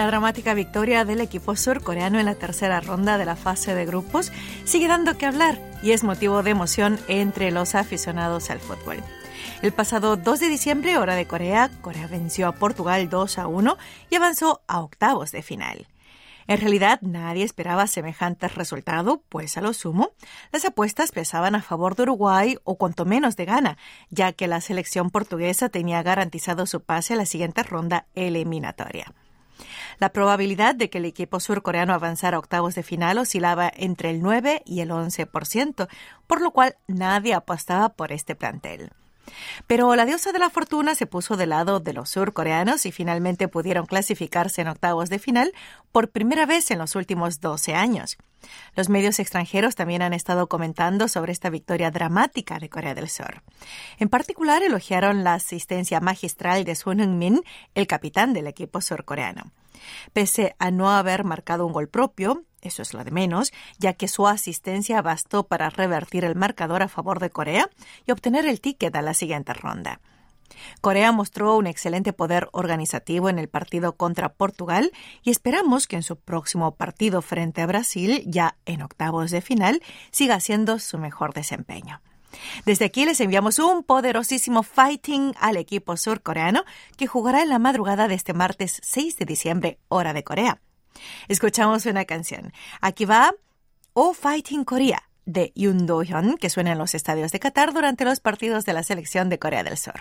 La 0.00 0.06
dramática 0.06 0.54
victoria 0.54 1.04
del 1.04 1.20
equipo 1.20 1.54
surcoreano 1.56 2.18
en 2.18 2.24
la 2.24 2.34
tercera 2.34 2.80
ronda 2.80 3.18
de 3.18 3.26
la 3.26 3.36
fase 3.36 3.74
de 3.74 3.84
grupos 3.84 4.32
sigue 4.64 4.88
dando 4.88 5.18
que 5.18 5.26
hablar 5.26 5.58
y 5.82 5.90
es 5.90 6.04
motivo 6.04 6.42
de 6.42 6.52
emoción 6.52 6.98
entre 7.06 7.50
los 7.50 7.74
aficionados 7.74 8.48
al 8.48 8.60
fútbol. 8.60 8.96
El 9.60 9.72
pasado 9.72 10.16
2 10.16 10.40
de 10.40 10.48
diciembre, 10.48 10.96
hora 10.96 11.16
de 11.16 11.26
Corea, 11.26 11.70
Corea 11.82 12.06
venció 12.06 12.48
a 12.48 12.52
Portugal 12.52 13.10
2 13.10 13.38
a 13.40 13.46
1 13.46 13.76
y 14.08 14.14
avanzó 14.14 14.62
a 14.68 14.80
octavos 14.80 15.32
de 15.32 15.42
final. 15.42 15.86
En 16.46 16.58
realidad 16.58 17.02
nadie 17.02 17.44
esperaba 17.44 17.86
semejante 17.86 18.48
resultado, 18.48 19.22
pues 19.28 19.58
a 19.58 19.60
lo 19.60 19.74
sumo, 19.74 20.12
las 20.50 20.64
apuestas 20.64 21.12
pesaban 21.12 21.54
a 21.54 21.60
favor 21.60 21.94
de 21.94 22.04
Uruguay 22.04 22.56
o 22.64 22.76
cuanto 22.76 23.04
menos 23.04 23.36
de 23.36 23.44
Ghana, 23.44 23.76
ya 24.08 24.32
que 24.32 24.48
la 24.48 24.62
selección 24.62 25.10
portuguesa 25.10 25.68
tenía 25.68 26.02
garantizado 26.02 26.64
su 26.64 26.80
pase 26.80 27.12
a 27.12 27.16
la 27.18 27.26
siguiente 27.26 27.62
ronda 27.62 28.06
eliminatoria. 28.14 29.12
La 30.00 30.14
probabilidad 30.14 30.74
de 30.74 30.88
que 30.88 30.96
el 30.96 31.04
equipo 31.04 31.40
surcoreano 31.40 31.92
avanzara 31.92 32.38
a 32.38 32.40
octavos 32.40 32.74
de 32.74 32.82
final 32.82 33.18
oscilaba 33.18 33.70
entre 33.76 34.08
el 34.08 34.22
9 34.22 34.62
y 34.64 34.80
el 34.80 34.90
11%, 34.90 35.88
por 36.26 36.40
lo 36.40 36.52
cual 36.52 36.76
nadie 36.88 37.34
apostaba 37.34 37.90
por 37.90 38.10
este 38.10 38.34
plantel. 38.34 38.92
Pero 39.66 39.94
la 39.96 40.06
diosa 40.06 40.32
de 40.32 40.38
la 40.38 40.50
fortuna 40.50 40.94
se 40.94 41.06
puso 41.06 41.36
del 41.36 41.50
lado 41.50 41.80
de 41.80 41.92
los 41.92 42.10
surcoreanos 42.10 42.86
y 42.86 42.92
finalmente 42.92 43.48
pudieron 43.48 43.86
clasificarse 43.86 44.62
en 44.62 44.68
octavos 44.68 45.10
de 45.10 45.18
final 45.18 45.52
por 45.92 46.10
primera 46.10 46.46
vez 46.46 46.70
en 46.70 46.78
los 46.78 46.94
últimos 46.96 47.40
12 47.40 47.74
años. 47.74 48.18
Los 48.74 48.88
medios 48.88 49.18
extranjeros 49.18 49.74
también 49.74 50.02
han 50.02 50.12
estado 50.12 50.48
comentando 50.48 51.08
sobre 51.08 51.32
esta 51.32 51.50
victoria 51.50 51.90
dramática 51.90 52.58
de 52.58 52.70
Corea 52.70 52.94
del 52.94 53.10
Sur. 53.10 53.42
En 53.98 54.08
particular, 54.08 54.62
elogiaron 54.62 55.24
la 55.24 55.34
asistencia 55.34 56.00
magistral 56.00 56.64
de 56.64 56.74
Sun 56.74 57.00
Heung-min, 57.00 57.42
el 57.74 57.86
capitán 57.86 58.32
del 58.32 58.46
equipo 58.46 58.80
surcoreano. 58.80 59.52
Pese 60.12 60.54
a 60.58 60.70
no 60.70 60.90
haber 60.90 61.24
marcado 61.24 61.66
un 61.66 61.72
gol 61.72 61.88
propio, 61.88 62.44
eso 62.62 62.82
es 62.82 62.94
lo 62.94 63.04
de 63.04 63.10
menos, 63.10 63.52
ya 63.78 63.94
que 63.94 64.08
su 64.08 64.26
asistencia 64.26 65.02
bastó 65.02 65.44
para 65.44 65.70
revertir 65.70 66.24
el 66.24 66.34
marcador 66.34 66.82
a 66.82 66.88
favor 66.88 67.20
de 67.20 67.30
Corea 67.30 67.70
y 68.06 68.12
obtener 68.12 68.46
el 68.46 68.60
ticket 68.60 68.94
a 68.94 69.02
la 69.02 69.14
siguiente 69.14 69.52
ronda. 69.54 70.00
Corea 70.80 71.12
mostró 71.12 71.56
un 71.56 71.66
excelente 71.66 72.12
poder 72.12 72.48
organizativo 72.52 73.28
en 73.28 73.38
el 73.38 73.48
partido 73.48 73.96
contra 73.96 74.32
Portugal 74.32 74.92
y 75.22 75.30
esperamos 75.30 75.86
que 75.86 75.96
en 75.96 76.02
su 76.02 76.16
próximo 76.16 76.74
partido 76.74 77.22
frente 77.22 77.62
a 77.62 77.66
Brasil, 77.66 78.22
ya 78.26 78.56
en 78.66 78.82
octavos 78.82 79.30
de 79.30 79.40
final, 79.40 79.82
siga 80.10 80.34
haciendo 80.34 80.78
su 80.78 80.98
mejor 80.98 81.34
desempeño. 81.34 82.00
Desde 82.64 82.84
aquí 82.84 83.04
les 83.04 83.20
enviamos 83.20 83.58
un 83.58 83.82
poderosísimo 83.82 84.62
fighting 84.62 85.34
al 85.40 85.56
equipo 85.56 85.96
surcoreano 85.96 86.64
que 86.96 87.06
jugará 87.06 87.42
en 87.42 87.48
la 87.48 87.58
madrugada 87.58 88.08
de 88.08 88.14
este 88.14 88.34
martes 88.34 88.80
6 88.82 89.16
de 89.16 89.24
diciembre, 89.24 89.78
hora 89.88 90.12
de 90.12 90.22
Corea. 90.22 90.60
Escuchamos 91.28 91.86
una 91.86 92.04
canción. 92.04 92.52
Aquí 92.80 93.04
va 93.04 93.34
Oh 93.92 94.14
Fighting 94.14 94.64
Korea 94.64 95.02
de 95.24 95.52
Yoon 95.54 95.86
Do-hyun, 95.86 96.36
que 96.38 96.50
suena 96.50 96.72
en 96.72 96.78
los 96.78 96.94
estadios 96.94 97.32
de 97.32 97.40
Qatar 97.40 97.72
durante 97.72 98.04
los 98.04 98.20
partidos 98.20 98.64
de 98.64 98.72
la 98.72 98.82
selección 98.82 99.28
de 99.28 99.38
Corea 99.38 99.62
del 99.62 99.78
Sur. 99.78 100.00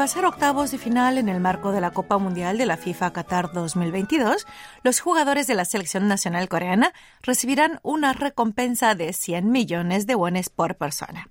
Pasar 0.00 0.24
octavos 0.24 0.70
de 0.70 0.78
final 0.78 1.18
en 1.18 1.28
el 1.28 1.40
marco 1.40 1.72
de 1.72 1.80
la 1.82 1.90
Copa 1.90 2.16
Mundial 2.16 2.56
de 2.56 2.64
la 2.64 2.78
FIFA 2.78 3.12
Qatar 3.12 3.52
2022, 3.52 4.46
los 4.82 4.98
jugadores 4.98 5.46
de 5.46 5.54
la 5.54 5.66
selección 5.66 6.08
nacional 6.08 6.48
coreana 6.48 6.94
recibirán 7.20 7.80
una 7.82 8.14
recompensa 8.14 8.94
de 8.94 9.12
100 9.12 9.50
millones 9.52 10.06
de 10.06 10.14
wones 10.14 10.48
por 10.48 10.76
persona. 10.76 11.28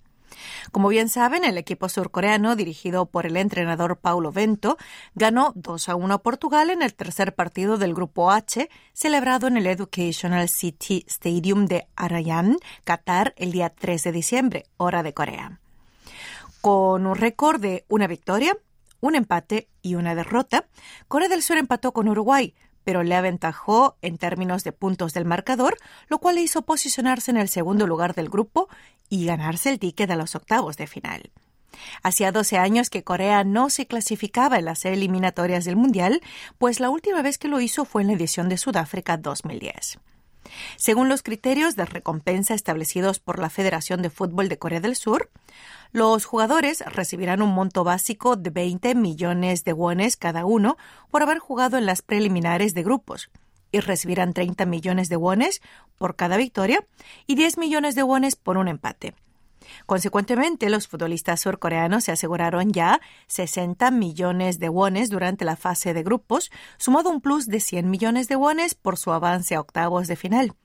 Como 0.71 0.87
bien 0.89 1.09
saben, 1.09 1.45
el 1.45 1.57
equipo 1.57 1.89
surcoreano, 1.89 2.55
dirigido 2.55 3.07
por 3.07 3.25
el 3.25 3.37
entrenador 3.37 3.97
Paulo 3.97 4.31
Bento, 4.31 4.77
ganó 5.15 5.51
2 5.55 5.89
a 5.89 5.95
1 5.95 6.13
a 6.13 6.21
Portugal 6.21 6.69
en 6.69 6.83
el 6.83 6.93
tercer 6.93 7.33
partido 7.33 7.79
del 7.79 7.95
Grupo 7.95 8.29
H, 8.29 8.69
celebrado 8.93 9.47
en 9.47 9.57
el 9.57 9.65
Educational 9.65 10.47
City 10.47 11.03
Stadium 11.07 11.65
de 11.65 11.87
Arayan, 11.95 12.57
Qatar, 12.83 13.33
el 13.37 13.51
día 13.51 13.69
3 13.69 14.03
de 14.03 14.11
diciembre, 14.11 14.65
hora 14.77 15.01
de 15.01 15.15
Corea 15.15 15.59
con 16.61 17.05
un 17.05 17.15
récord 17.15 17.61
de 17.61 17.85
una 17.87 18.07
victoria, 18.07 18.57
un 19.01 19.15
empate 19.15 19.69
y 19.81 19.95
una 19.95 20.15
derrota. 20.15 20.65
Corea 21.07 21.29
del 21.29 21.41
Sur 21.41 21.57
empató 21.57 21.93
con 21.93 22.07
Uruguay, 22.07 22.53
pero 22.83 23.03
le 23.03 23.15
aventajó 23.15 23.97
en 24.01 24.17
términos 24.17 24.63
de 24.63 24.71
puntos 24.71 25.13
del 25.13 25.25
marcador, 25.25 25.77
lo 26.07 26.19
cual 26.19 26.35
le 26.35 26.41
hizo 26.41 26.63
posicionarse 26.63 27.31
en 27.31 27.37
el 27.37 27.49
segundo 27.49 27.87
lugar 27.87 28.15
del 28.15 28.29
grupo 28.29 28.67
y 29.09 29.25
ganarse 29.25 29.69
el 29.69 29.79
ticket 29.79 30.09
a 30.11 30.15
los 30.15 30.35
octavos 30.35 30.77
de 30.77 30.87
final. 30.87 31.31
Hacía 32.03 32.31
12 32.31 32.57
años 32.57 32.89
que 32.89 33.03
Corea 33.03 33.43
no 33.43 33.69
se 33.69 33.85
clasificaba 33.85 34.57
en 34.57 34.65
las 34.65 34.85
eliminatorias 34.85 35.65
del 35.65 35.75
Mundial, 35.75 36.21
pues 36.57 36.79
la 36.79 36.89
última 36.89 37.21
vez 37.21 37.37
que 37.37 37.47
lo 37.47 37.61
hizo 37.61 37.85
fue 37.85 38.01
en 38.01 38.07
la 38.07 38.13
edición 38.13 38.49
de 38.49 38.57
Sudáfrica 38.57 39.17
2010. 39.17 39.99
Según 40.77 41.09
los 41.09 41.21
criterios 41.21 41.75
de 41.75 41.85
recompensa 41.85 42.53
establecidos 42.53 43.19
por 43.19 43.39
la 43.39 43.49
Federación 43.49 44.01
de 44.01 44.09
Fútbol 44.09 44.49
de 44.49 44.57
Corea 44.57 44.79
del 44.79 44.95
Sur, 44.95 45.29
los 45.91 46.25
jugadores 46.25 46.83
recibirán 46.85 47.41
un 47.41 47.53
monto 47.53 47.83
básico 47.83 48.35
de 48.35 48.51
20 48.51 48.95
millones 48.95 49.63
de 49.63 49.73
wones 49.73 50.17
cada 50.17 50.45
uno 50.45 50.77
por 51.09 51.23
haber 51.23 51.39
jugado 51.39 51.77
en 51.77 51.85
las 51.85 52.01
preliminares 52.01 52.73
de 52.73 52.83
grupos 52.83 53.29
y 53.71 53.79
recibirán 53.79 54.33
30 54.33 54.65
millones 54.65 55.09
de 55.09 55.15
wones 55.15 55.61
por 55.97 56.15
cada 56.15 56.37
victoria 56.37 56.85
y 57.27 57.35
10 57.35 57.57
millones 57.57 57.95
de 57.95 58.03
wones 58.03 58.35
por 58.35 58.57
un 58.57 58.67
empate. 58.67 59.15
Consecuentemente, 59.85 60.69
los 60.69 60.87
futbolistas 60.87 61.41
surcoreanos 61.41 62.05
se 62.05 62.11
aseguraron 62.11 62.71
ya 62.71 63.01
60 63.27 63.91
millones 63.91 64.59
de 64.59 64.69
wones 64.69 65.09
durante 65.09 65.45
la 65.45 65.55
fase 65.55 65.93
de 65.93 66.03
grupos, 66.03 66.51
sumado 66.77 67.09
un 67.09 67.21
plus 67.21 67.47
de 67.47 67.59
100 67.59 67.89
millones 67.89 68.27
de 68.27 68.35
wones 68.35 68.73
por 68.73 68.97
su 68.97 69.11
avance 69.11 69.55
a 69.55 69.61
octavos 69.61 70.07
de 70.07 70.15
final. 70.15 70.55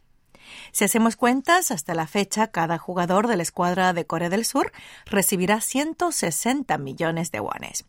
Si 0.72 0.84
hacemos 0.84 1.16
cuentas, 1.16 1.70
hasta 1.70 1.94
la 1.94 2.06
fecha, 2.06 2.48
cada 2.48 2.78
jugador 2.78 3.28
de 3.28 3.36
la 3.36 3.42
escuadra 3.42 3.92
de 3.92 4.06
Corea 4.06 4.28
del 4.28 4.44
Sur 4.44 4.72
recibirá 5.06 5.60
160 5.60 6.76
millones 6.78 7.30
de 7.30 7.40
wones. 7.40 7.84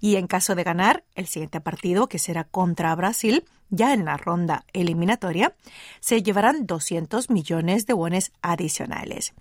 Y 0.00 0.16
en 0.16 0.26
caso 0.26 0.54
de 0.54 0.64
ganar 0.64 1.04
el 1.14 1.26
siguiente 1.26 1.60
partido, 1.60 2.08
que 2.08 2.18
será 2.18 2.44
contra 2.44 2.94
Brasil, 2.94 3.44
ya 3.70 3.92
en 3.92 4.04
la 4.04 4.16
ronda 4.16 4.64
eliminatoria, 4.72 5.54
se 6.00 6.22
llevarán 6.22 6.66
200 6.66 7.30
millones 7.30 7.86
de 7.86 7.92
wones 7.94 8.32
adicionales. 8.42 9.34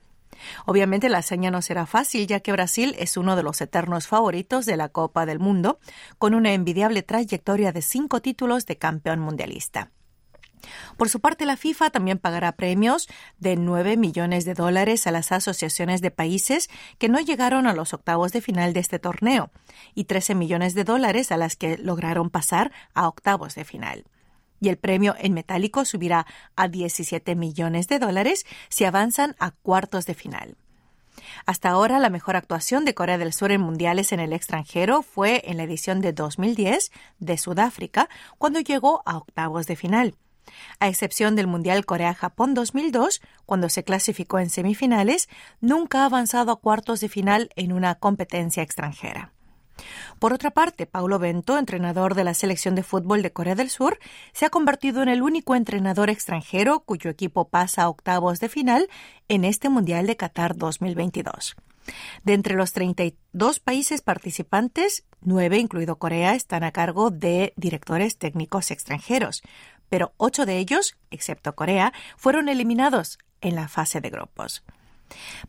Obviamente 0.65 1.09
la 1.09 1.19
hazaña 1.19 1.51
no 1.51 1.61
será 1.61 1.85
fácil, 1.85 2.27
ya 2.27 2.39
que 2.41 2.51
Brasil 2.51 2.95
es 2.99 3.17
uno 3.17 3.35
de 3.35 3.43
los 3.43 3.59
eternos 3.61 4.07
favoritos 4.07 4.65
de 4.65 4.77
la 4.77 4.89
Copa 4.89 5.25
del 5.25 5.39
Mundo, 5.39 5.79
con 6.17 6.35
una 6.35 6.53
envidiable 6.53 7.03
trayectoria 7.03 7.71
de 7.71 7.81
cinco 7.81 8.21
títulos 8.21 8.65
de 8.65 8.77
campeón 8.77 9.19
mundialista. 9.19 9.91
Por 10.95 11.09
su 11.09 11.19
parte, 11.19 11.45
la 11.45 11.57
FIFA 11.57 11.89
también 11.89 12.17
pagará 12.17 12.53
premios 12.53 13.07
de 13.39 13.55
9 13.55 13.97
millones 13.97 14.45
de 14.45 14.53
dólares 14.53 15.07
a 15.07 15.11
las 15.11 15.31
asociaciones 15.31 16.01
de 16.01 16.11
países 16.11 16.69
que 16.97 17.09
no 17.09 17.19
llegaron 17.19 17.67
a 17.67 17.73
los 17.73 17.93
octavos 17.93 18.31
de 18.31 18.41
final 18.41 18.73
de 18.73 18.79
este 18.79 18.99
torneo 18.99 19.51
y 19.93 20.05
13 20.05 20.35
millones 20.35 20.73
de 20.73 20.83
dólares 20.83 21.31
a 21.31 21.37
las 21.37 21.55
que 21.55 21.77
lograron 21.77 22.29
pasar 22.29 22.71
a 22.93 23.07
octavos 23.07 23.55
de 23.55 23.65
final 23.65 24.05
y 24.59 24.69
el 24.69 24.77
premio 24.77 25.15
en 25.19 25.33
metálico 25.33 25.85
subirá 25.85 26.25
a 26.55 26.67
17 26.67 27.35
millones 27.35 27.87
de 27.87 27.99
dólares 27.99 28.45
si 28.69 28.85
avanzan 28.85 29.35
a 29.39 29.51
cuartos 29.51 30.05
de 30.05 30.15
final. 30.15 30.57
Hasta 31.45 31.69
ahora, 31.69 31.99
la 31.99 32.09
mejor 32.09 32.35
actuación 32.35 32.85
de 32.85 32.93
Corea 32.93 33.17
del 33.17 33.33
Sur 33.33 33.51
en 33.51 33.61
mundiales 33.61 34.11
en 34.11 34.19
el 34.19 34.33
extranjero 34.33 35.01
fue 35.01 35.43
en 35.45 35.57
la 35.57 35.63
edición 35.63 36.01
de 36.01 36.13
2010 36.13 36.91
de 37.19 37.37
Sudáfrica, 37.37 38.09
cuando 38.37 38.59
llegó 38.59 39.01
a 39.05 39.17
octavos 39.17 39.67
de 39.67 39.75
final. 39.75 40.15
A 40.79 40.87
excepción 40.87 41.35
del 41.35 41.47
Mundial 41.47 41.85
Corea-Japón 41.85 42.53
2002, 42.53 43.21
cuando 43.45 43.69
se 43.69 43.83
clasificó 43.83 44.39
en 44.39 44.49
semifinales, 44.49 45.29
nunca 45.61 46.01
ha 46.01 46.05
avanzado 46.05 46.51
a 46.51 46.59
cuartos 46.59 46.99
de 46.99 47.09
final 47.09 47.49
en 47.55 47.73
una 47.73 47.95
competencia 47.95 48.63
extranjera. 48.63 49.33
Por 50.19 50.33
otra 50.33 50.51
parte, 50.51 50.85
Paulo 50.85 51.19
Bento, 51.19 51.57
entrenador 51.57 52.15
de 52.15 52.23
la 52.23 52.33
selección 52.33 52.75
de 52.75 52.83
fútbol 52.83 53.21
de 53.21 53.31
Corea 53.31 53.55
del 53.55 53.69
Sur, 53.69 53.99
se 54.33 54.45
ha 54.45 54.49
convertido 54.49 55.03
en 55.03 55.09
el 55.09 55.21
único 55.21 55.55
entrenador 55.55 56.09
extranjero 56.09 56.81
cuyo 56.81 57.09
equipo 57.09 57.49
pasa 57.49 57.83
a 57.83 57.89
octavos 57.89 58.39
de 58.39 58.49
final 58.49 58.89
en 59.27 59.45
este 59.45 59.69
Mundial 59.69 60.07
de 60.07 60.17
Qatar 60.17 60.55
2022. 60.55 61.55
De 62.23 62.33
entre 62.33 62.55
los 62.55 62.73
32 62.73 63.59
países 63.59 64.01
participantes, 64.01 65.05
nueve, 65.21 65.57
incluido 65.57 65.97
Corea, 65.97 66.35
están 66.35 66.63
a 66.63 66.71
cargo 66.71 67.11
de 67.11 67.53
directores 67.55 68.17
técnicos 68.17 68.71
extranjeros, 68.71 69.41
pero 69.89 70.13
ocho 70.17 70.45
de 70.45 70.57
ellos, 70.57 70.97
excepto 71.11 71.55
Corea, 71.55 71.93
fueron 72.17 72.49
eliminados 72.49 73.19
en 73.41 73.55
la 73.55 73.67
fase 73.67 74.01
de 74.01 74.09
grupos. 74.09 74.63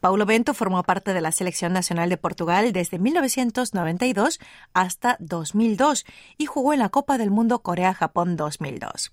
Paulo 0.00 0.26
Bento 0.26 0.54
formó 0.54 0.82
parte 0.82 1.12
de 1.14 1.20
la 1.20 1.32
selección 1.32 1.72
nacional 1.72 2.08
de 2.08 2.16
Portugal 2.16 2.72
desde 2.72 2.98
1992 2.98 4.38
hasta 4.72 5.16
2002 5.20 6.04
y 6.36 6.46
jugó 6.46 6.72
en 6.72 6.78
la 6.80 6.88
Copa 6.88 7.18
del 7.18 7.30
Mundo 7.30 7.60
Corea-Japón 7.60 8.36
2002. 8.36 9.12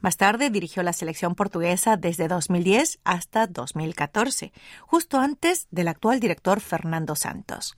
Más 0.00 0.16
tarde 0.16 0.50
dirigió 0.50 0.82
la 0.82 0.92
selección 0.92 1.34
portuguesa 1.34 1.96
desde 1.96 2.28
2010 2.28 3.00
hasta 3.04 3.46
2014, 3.46 4.52
justo 4.82 5.18
antes 5.18 5.66
del 5.70 5.88
actual 5.88 6.20
director 6.20 6.60
Fernando 6.60 7.14
Santos. 7.14 7.76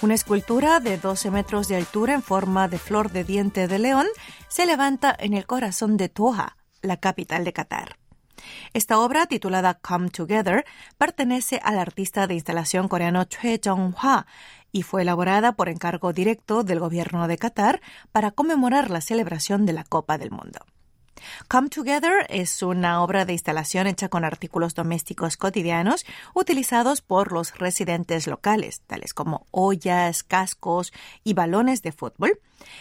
Una 0.00 0.14
escultura 0.14 0.78
de 0.78 0.96
12 0.96 1.32
metros 1.32 1.66
de 1.66 1.74
altura 1.74 2.14
en 2.14 2.22
forma 2.22 2.68
de 2.68 2.78
flor 2.78 3.10
de 3.10 3.24
diente 3.24 3.66
de 3.66 3.80
león 3.80 4.06
se 4.46 4.64
levanta 4.64 5.14
en 5.18 5.34
el 5.34 5.44
corazón 5.44 5.96
de 5.96 6.08
Doha, 6.08 6.56
la 6.82 6.98
capital 6.98 7.42
de 7.44 7.52
Qatar. 7.52 7.96
Esta 8.74 9.00
obra, 9.00 9.26
titulada 9.26 9.74
Come 9.74 10.10
Together, 10.10 10.64
pertenece 10.98 11.60
al 11.64 11.80
artista 11.80 12.28
de 12.28 12.34
instalación 12.34 12.86
coreano 12.86 13.24
Choi 13.24 13.58
Jong-hwa 13.58 14.26
y 14.70 14.82
fue 14.82 15.02
elaborada 15.02 15.52
por 15.52 15.68
encargo 15.68 16.12
directo 16.12 16.62
del 16.62 16.78
gobierno 16.78 17.26
de 17.26 17.36
Qatar 17.36 17.80
para 18.12 18.30
conmemorar 18.30 18.90
la 18.90 19.00
celebración 19.00 19.66
de 19.66 19.72
la 19.72 19.82
Copa 19.82 20.16
del 20.16 20.30
Mundo. 20.30 20.60
Come 21.48 21.68
Together 21.68 22.26
es 22.28 22.62
una 22.62 23.02
obra 23.02 23.24
de 23.24 23.32
instalación 23.32 23.86
hecha 23.86 24.08
con 24.08 24.24
artículos 24.24 24.74
domésticos 24.74 25.36
cotidianos 25.36 26.04
utilizados 26.34 27.00
por 27.00 27.32
los 27.32 27.56
residentes 27.58 28.26
locales, 28.26 28.82
tales 28.86 29.14
como 29.14 29.46
ollas, 29.50 30.22
cascos 30.22 30.92
y 31.24 31.34
balones 31.34 31.82
de 31.82 31.92
fútbol, 31.92 32.40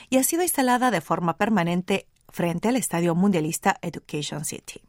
y 0.10 0.18
ha 0.18 0.24
sido 0.24 0.44
instalada 0.44 0.92
de 0.92 1.02
forma 1.02 1.38
permanente 1.38 2.08
frente 2.30 2.68
al 2.68 2.76
estadio 2.76 3.16
mundialista 3.16 3.78
Education 3.82 4.46
City. 4.46 4.82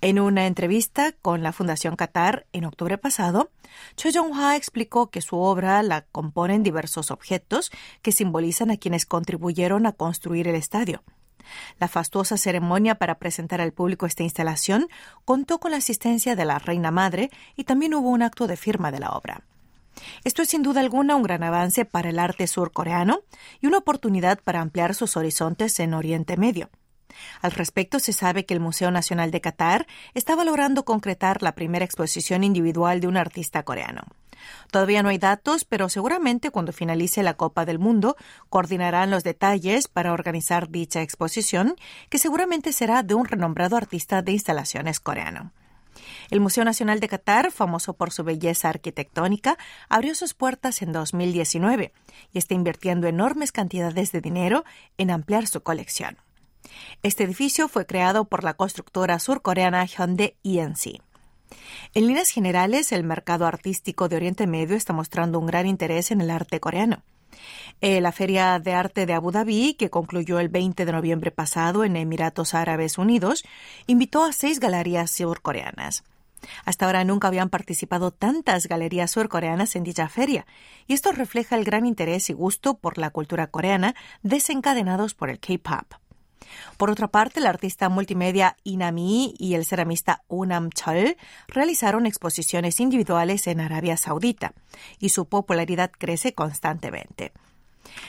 En 0.00 0.20
una 0.20 0.46
entrevista 0.46 1.12
con 1.12 1.42
la 1.42 1.52
Fundación 1.52 1.96
Qatar 1.96 2.46
en 2.52 2.64
octubre 2.64 2.98
pasado, 2.98 3.50
Choi 3.96 4.12
Jong-hwa 4.12 4.56
explicó 4.56 5.10
que 5.10 5.22
su 5.22 5.36
obra 5.38 5.82
la 5.82 6.02
componen 6.02 6.62
diversos 6.62 7.10
objetos 7.10 7.70
que 8.02 8.12
simbolizan 8.12 8.70
a 8.70 8.76
quienes 8.76 9.06
contribuyeron 9.06 9.86
a 9.86 9.92
construir 9.92 10.48
el 10.48 10.54
estadio, 10.54 11.02
la 11.78 11.88
fastuosa 11.88 12.36
ceremonia 12.36 12.96
para 12.96 13.18
presentar 13.18 13.60
al 13.60 13.72
público 13.72 14.06
esta 14.06 14.22
instalación 14.22 14.88
contó 15.24 15.58
con 15.58 15.70
la 15.70 15.78
asistencia 15.78 16.36
de 16.36 16.44
la 16.44 16.58
Reina 16.58 16.90
Madre 16.90 17.30
y 17.56 17.64
también 17.64 17.94
hubo 17.94 18.10
un 18.10 18.22
acto 18.22 18.46
de 18.46 18.56
firma 18.56 18.90
de 18.90 19.00
la 19.00 19.10
obra. 19.10 19.42
Esto 20.24 20.42
es 20.42 20.48
sin 20.50 20.62
duda 20.62 20.80
alguna 20.80 21.16
un 21.16 21.22
gran 21.22 21.42
avance 21.42 21.84
para 21.84 22.10
el 22.10 22.18
arte 22.18 22.46
surcoreano 22.46 23.20
y 23.60 23.66
una 23.66 23.78
oportunidad 23.78 24.40
para 24.42 24.60
ampliar 24.60 24.94
sus 24.94 25.16
horizontes 25.16 25.78
en 25.80 25.94
Oriente 25.94 26.36
Medio. 26.36 26.68
Al 27.40 27.52
respecto, 27.52 27.98
se 27.98 28.12
sabe 28.12 28.44
que 28.44 28.54
el 28.54 28.60
Museo 28.60 28.90
Nacional 28.90 29.30
de 29.30 29.40
Qatar 29.40 29.86
está 30.14 30.36
logrando 30.44 30.84
concretar 30.84 31.42
la 31.42 31.54
primera 31.54 31.84
exposición 31.84 32.44
individual 32.44 33.00
de 33.00 33.08
un 33.08 33.16
artista 33.16 33.62
coreano. 33.62 34.02
Todavía 34.70 35.02
no 35.02 35.08
hay 35.08 35.18
datos, 35.18 35.64
pero 35.64 35.88
seguramente 35.88 36.50
cuando 36.50 36.72
finalice 36.72 37.22
la 37.22 37.34
Copa 37.34 37.64
del 37.64 37.78
Mundo 37.78 38.16
coordinarán 38.48 39.10
los 39.10 39.24
detalles 39.24 39.88
para 39.88 40.12
organizar 40.12 40.68
dicha 40.68 41.02
exposición, 41.02 41.76
que 42.08 42.18
seguramente 42.18 42.72
será 42.72 43.02
de 43.02 43.14
un 43.14 43.26
renombrado 43.26 43.76
artista 43.76 44.22
de 44.22 44.32
instalaciones 44.32 45.00
coreano. 45.00 45.52
El 46.30 46.40
Museo 46.40 46.64
Nacional 46.64 47.00
de 47.00 47.08
Qatar, 47.08 47.52
famoso 47.52 47.94
por 47.94 48.12
su 48.12 48.24
belleza 48.24 48.68
arquitectónica, 48.68 49.56
abrió 49.88 50.14
sus 50.14 50.34
puertas 50.34 50.82
en 50.82 50.92
2019 50.92 51.92
y 52.32 52.38
está 52.38 52.54
invirtiendo 52.54 53.06
enormes 53.06 53.52
cantidades 53.52 54.12
de 54.12 54.20
dinero 54.20 54.64
en 54.98 55.10
ampliar 55.10 55.46
su 55.46 55.62
colección. 55.62 56.18
Este 57.02 57.24
edificio 57.24 57.68
fue 57.68 57.86
creado 57.86 58.24
por 58.24 58.44
la 58.44 58.54
constructora 58.54 59.18
surcoreana 59.18 59.84
Hyundai 59.84 60.36
ENC. 60.42 61.00
En 61.94 62.06
líneas 62.06 62.30
generales, 62.30 62.92
el 62.92 63.04
mercado 63.04 63.46
artístico 63.46 64.08
de 64.08 64.16
Oriente 64.16 64.46
Medio 64.46 64.76
está 64.76 64.92
mostrando 64.92 65.38
un 65.38 65.46
gran 65.46 65.66
interés 65.66 66.10
en 66.10 66.20
el 66.20 66.30
arte 66.30 66.60
coreano. 66.60 67.02
Eh, 67.80 68.00
la 68.00 68.12
Feria 68.12 68.58
de 68.58 68.72
Arte 68.72 69.06
de 69.06 69.12
Abu 69.12 69.30
Dhabi, 69.30 69.74
que 69.74 69.90
concluyó 69.90 70.38
el 70.38 70.48
20 70.48 70.84
de 70.84 70.92
noviembre 70.92 71.30
pasado 71.30 71.84
en 71.84 71.96
Emiratos 71.96 72.54
Árabes 72.54 72.98
Unidos, 72.98 73.44
invitó 73.86 74.24
a 74.24 74.32
seis 74.32 74.60
galerías 74.60 75.10
surcoreanas. 75.10 76.04
Hasta 76.64 76.86
ahora 76.86 77.04
nunca 77.04 77.28
habían 77.28 77.50
participado 77.50 78.10
tantas 78.10 78.66
galerías 78.66 79.10
surcoreanas 79.10 79.76
en 79.76 79.84
dicha 79.84 80.08
feria, 80.08 80.46
y 80.86 80.94
esto 80.94 81.12
refleja 81.12 81.56
el 81.56 81.64
gran 81.64 81.86
interés 81.86 82.30
y 82.30 82.32
gusto 82.32 82.78
por 82.78 82.98
la 82.98 83.10
cultura 83.10 83.48
coreana 83.48 83.94
desencadenados 84.22 85.14
por 85.14 85.30
el 85.30 85.40
K-pop. 85.40 86.05
Por 86.76 86.90
otra 86.90 87.08
parte, 87.08 87.40
el 87.40 87.46
artista 87.46 87.88
multimedia 87.88 88.56
Inami 88.64 89.34
y 89.38 89.54
el 89.54 89.64
ceramista 89.64 90.22
Unam 90.28 90.70
Chol 90.70 91.16
realizaron 91.48 92.06
exposiciones 92.06 92.80
individuales 92.80 93.46
en 93.46 93.60
Arabia 93.60 93.96
Saudita 93.96 94.52
y 94.98 95.10
su 95.10 95.26
popularidad 95.26 95.90
crece 95.96 96.34
constantemente. 96.34 97.32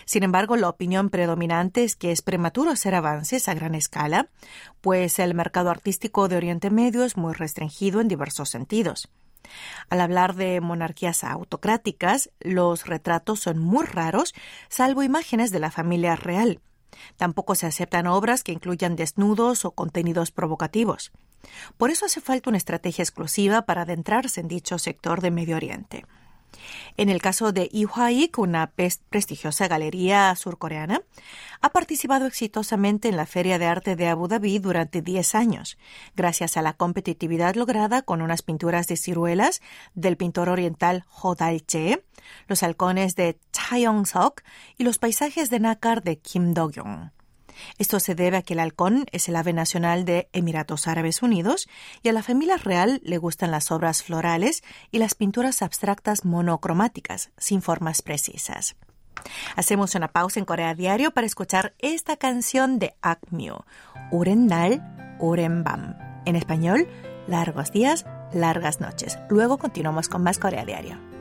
Sin 0.05 0.23
embargo, 0.23 0.55
la 0.55 0.69
opinión 0.69 1.09
predominante 1.09 1.83
es 1.83 1.95
que 1.95 2.11
es 2.11 2.21
prematuro 2.21 2.71
hacer 2.71 2.95
avances 2.95 3.47
a 3.47 3.53
gran 3.53 3.75
escala, 3.75 4.29
pues 4.81 5.19
el 5.19 5.33
mercado 5.33 5.69
artístico 5.69 6.27
de 6.27 6.38
Oriente 6.38 6.69
Medio 6.69 7.03
es 7.03 7.17
muy 7.17 7.33
restringido 7.33 8.01
en 8.01 8.07
diversos 8.07 8.50
sentidos. 8.50 9.09
Al 9.89 10.01
hablar 10.01 10.35
de 10.35 10.59
monarquías 10.61 11.24
autocráticas, 11.24 12.29
los 12.39 12.86
retratos 12.86 13.39
son 13.39 13.60
muy 13.60 13.86
raros, 13.86 14.33
salvo 14.67 15.03
imágenes 15.03 15.51
de 15.51 15.60
la 15.60 15.72
familia 15.72 16.15
real, 16.15 16.60
Tampoco 17.15 17.56
se 17.56 17.65
aceptan 17.65 18.08
obras 18.08 18.44
que 18.44 18.51
incluyan 18.51 18.96
desnudos 18.96 19.65
o 19.65 19.72
contenidos 19.72 20.32
provocativos. 20.32 21.12
Por 21.77 21.91
eso 21.91 22.06
hace 22.06 22.22
falta 22.22 22.50
una 22.50 22.58
estrategia 22.58 23.03
exclusiva 23.03 23.63
para 23.63 23.84
adentrarse 23.84 24.41
en 24.41 24.48
dicho 24.48 24.77
sector 24.79 25.22
de 25.22 25.32
Medio 25.32 25.56
Oriente. 25.56 26.06
En 26.98 27.10
el 27.10 27.22
caso 27.22 27.51
de 27.51 27.70
Ihuaik, 27.72 28.38
una 28.39 28.72
prestigiosa 29.10 29.68
galería 29.68 30.36
surcoreana, 30.36 31.01
ha 31.62 31.70
participado 31.70 32.25
exitosamente 32.25 33.10
en 33.10 33.18
la 33.18 33.25
Feria 33.25 33.60
de 33.60 33.66
Arte 33.66 33.96
de 33.96 34.08
Abu 34.08 34.27
Dhabi 34.27 34.60
durante 34.60 35.01
10 35.01 35.36
años, 35.36 35.77
gracias 36.16 36.58
a 36.58 36.62
la 36.62 36.74
competitividad 36.74 37.56
lograda 37.56 38.01
con 38.01 38.22
unas 38.22 38.42
pinturas 38.42 38.88
de 38.88 38.98
ciruelas 38.98 39.62
del 39.94 40.18
pintor 40.18 40.50
oriental 40.50 41.06
Hodal 41.22 41.66
Che, 41.66 42.04
los 42.48 42.63
halcones 42.63 43.16
de 43.16 43.38
Cha 43.51 43.77
Yong-sok 43.77 44.42
y 44.77 44.84
los 44.84 44.98
paisajes 44.98 45.50
de 45.50 45.60
nácar 45.60 46.04
de 46.04 46.18
Kim 46.18 46.54
Do-kyung. 46.54 47.16
Esto 47.77 47.99
se 47.99 48.15
debe 48.15 48.37
a 48.37 48.41
que 48.41 48.53
el 48.53 48.59
halcón 48.59 49.05
es 49.11 49.29
el 49.29 49.35
ave 49.35 49.53
nacional 49.53 50.05
de 50.05 50.29
Emiratos 50.33 50.87
Árabes 50.87 51.21
Unidos 51.21 51.67
y 52.03 52.09
a 52.09 52.13
la 52.13 52.23
familia 52.23 52.57
real 52.57 53.01
le 53.03 53.17
gustan 53.17 53.51
las 53.51 53.71
obras 53.71 54.03
florales 54.03 54.63
y 54.91 54.99
las 54.99 55.15
pinturas 55.15 55.61
abstractas 55.61 56.25
monocromáticas, 56.25 57.31
sin 57.37 57.61
formas 57.61 58.01
precisas. 58.01 58.75
Hacemos 59.55 59.95
una 59.95 60.09
pausa 60.09 60.39
en 60.39 60.45
Corea 60.45 60.73
Diario 60.73 61.11
para 61.11 61.27
escuchar 61.27 61.73
esta 61.79 62.17
canción 62.17 62.79
de 62.79 62.95
Akmyo, 63.01 63.65
Urendal, 64.11 65.17
Urenbam. 65.19 65.95
En 66.25 66.35
español, 66.35 66.87
largos 67.27 67.71
días, 67.71 68.05
largas 68.33 68.79
noches. 68.81 69.17
Luego 69.29 69.57
continuamos 69.57 70.09
con 70.09 70.23
más 70.23 70.39
Corea 70.39 70.65
Diario. 70.65 71.16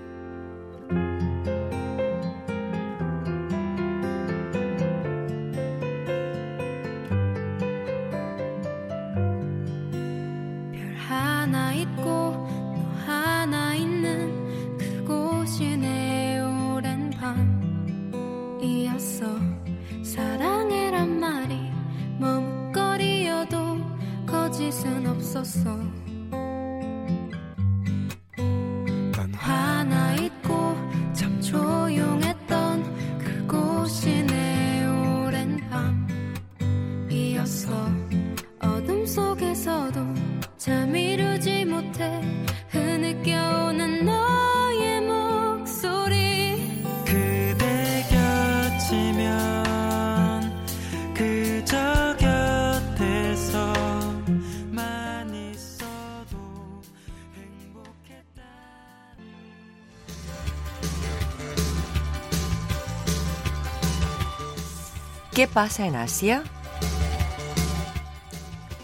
¿Qué 65.37 65.47
pasa 65.47 65.85
en 65.85 65.97
Asia? 65.97 66.45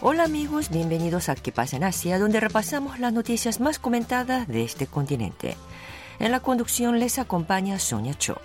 Hola 0.01 0.25
amigos, 0.25 0.69
bienvenidos 0.69 1.27
a 1.29 1.33
¿Qué 1.33 1.51
pasa 1.51 1.77
en 1.77 1.83
Asia? 1.83 2.19
donde 2.19 2.39
repasamos 2.39 2.99
las 2.99 3.11
noticias 3.11 3.59
más 3.59 3.79
comentadas 3.79 4.47
de 4.47 4.63
este 4.63 4.85
continente. 4.85 5.57
En 6.19 6.31
la 6.31 6.41
conducción 6.41 6.99
les 6.99 7.17
acompaña 7.17 7.79
Sonia 7.79 8.13
Cho. 8.13 8.37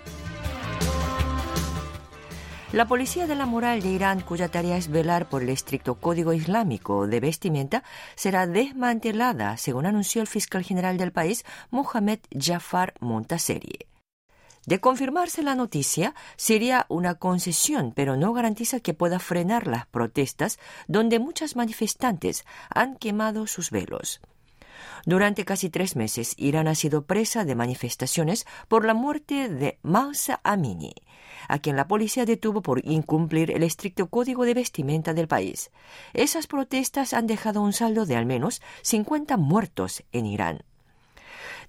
La 2.71 2.87
Policía 2.87 3.27
de 3.27 3.35
la 3.35 3.45
Moral 3.45 3.83
de 3.83 3.89
Irán, 3.89 4.21
cuya 4.21 4.47
tarea 4.47 4.77
es 4.77 4.87
velar 4.87 5.29
por 5.29 5.43
el 5.43 5.49
estricto 5.49 5.93
código 5.93 6.33
islámico 6.33 7.05
de 7.05 7.19
vestimenta, 7.19 7.83
será 8.15 8.47
desmantelada, 8.47 9.55
según 9.57 9.85
anunció 9.85 10.23
el 10.23 10.27
fiscal 10.27 10.63
general 10.63 10.97
del 10.97 11.11
país, 11.11 11.45
Mohamed 11.69 12.21
Jafar 12.35 12.95
Montaseri. 13.01 13.85
De 14.69 14.79
confirmarse 14.79 15.41
la 15.41 15.55
noticia, 15.55 16.13
sería 16.35 16.85
una 16.89 17.15
concesión, 17.15 17.91
pero 17.91 18.17
no 18.17 18.33
garantiza 18.33 18.79
que 18.79 18.93
pueda 18.93 19.17
frenar 19.17 19.65
las 19.65 19.87
protestas 19.87 20.59
donde 20.87 21.17
muchas 21.17 21.55
manifestantes 21.55 22.45
han 22.69 22.95
quemado 22.95 23.47
sus 23.47 23.71
velos. 23.71 24.21
Durante 25.07 25.43
casi 25.43 25.71
tres 25.71 25.95
meses, 25.95 26.35
Irán 26.37 26.67
ha 26.67 26.75
sido 26.75 27.07
presa 27.07 27.45
de 27.45 27.55
manifestaciones 27.55 28.45
por 28.67 28.85
la 28.85 28.93
muerte 28.93 29.49
de 29.49 29.79
Mahsa 29.81 30.39
Amini, 30.43 30.93
a 31.47 31.57
quien 31.57 31.75
la 31.75 31.87
policía 31.87 32.27
detuvo 32.27 32.61
por 32.61 32.85
incumplir 32.85 33.49
el 33.49 33.63
estricto 33.63 34.05
código 34.11 34.45
de 34.45 34.53
vestimenta 34.53 35.15
del 35.15 35.27
país. 35.27 35.71
Esas 36.13 36.45
protestas 36.45 37.15
han 37.15 37.25
dejado 37.25 37.63
un 37.63 37.73
saldo 37.73 38.05
de 38.05 38.17
al 38.17 38.27
menos 38.27 38.61
50 38.83 39.35
muertos 39.37 40.03
en 40.11 40.27
Irán. 40.27 40.63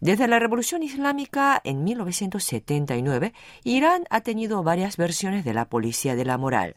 Desde 0.01 0.29
la 0.29 0.39
Revolución 0.39 0.83
Islámica 0.83 1.61
en 1.63 1.85
1979, 1.85 3.35
Irán 3.65 4.05
ha 4.09 4.23
tenido 4.23 4.63
varias 4.63 4.97
versiones 4.97 5.45
de 5.45 5.53
la 5.53 5.69
policía 5.69 6.17
de 6.17 6.25
la 6.25 6.39
moral 6.39 6.77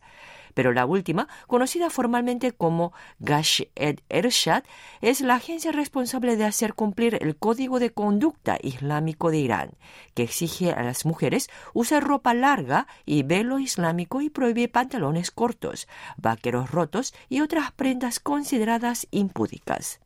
pero 0.53 0.73
la 0.73 0.85
última, 0.85 1.27
conocida 1.47 1.89
formalmente 1.89 2.51
como 2.51 2.93
Gash 3.19 3.63
ed 3.75 3.99
Ershad, 4.09 4.63
es 5.01 5.21
la 5.21 5.35
agencia 5.35 5.71
responsable 5.71 6.35
de 6.35 6.45
hacer 6.45 6.73
cumplir 6.73 7.17
el 7.21 7.35
Código 7.35 7.79
de 7.79 7.91
Conducta 7.91 8.57
Islámico 8.61 9.31
de 9.31 9.39
Irán, 9.39 9.71
que 10.13 10.23
exige 10.23 10.71
a 10.71 10.83
las 10.83 11.05
mujeres 11.05 11.49
usar 11.73 12.03
ropa 12.03 12.33
larga 12.33 12.87
y 13.05 13.23
velo 13.23 13.59
islámico 13.59 14.21
y 14.21 14.29
prohíbe 14.29 14.67
pantalones 14.67 15.31
cortos, 15.31 15.87
vaqueros 16.17 16.71
rotos 16.71 17.13
y 17.29 17.41
otras 17.41 17.71
prendas 17.71 18.19
consideradas 18.19 19.07
impúdicas. 19.11 19.99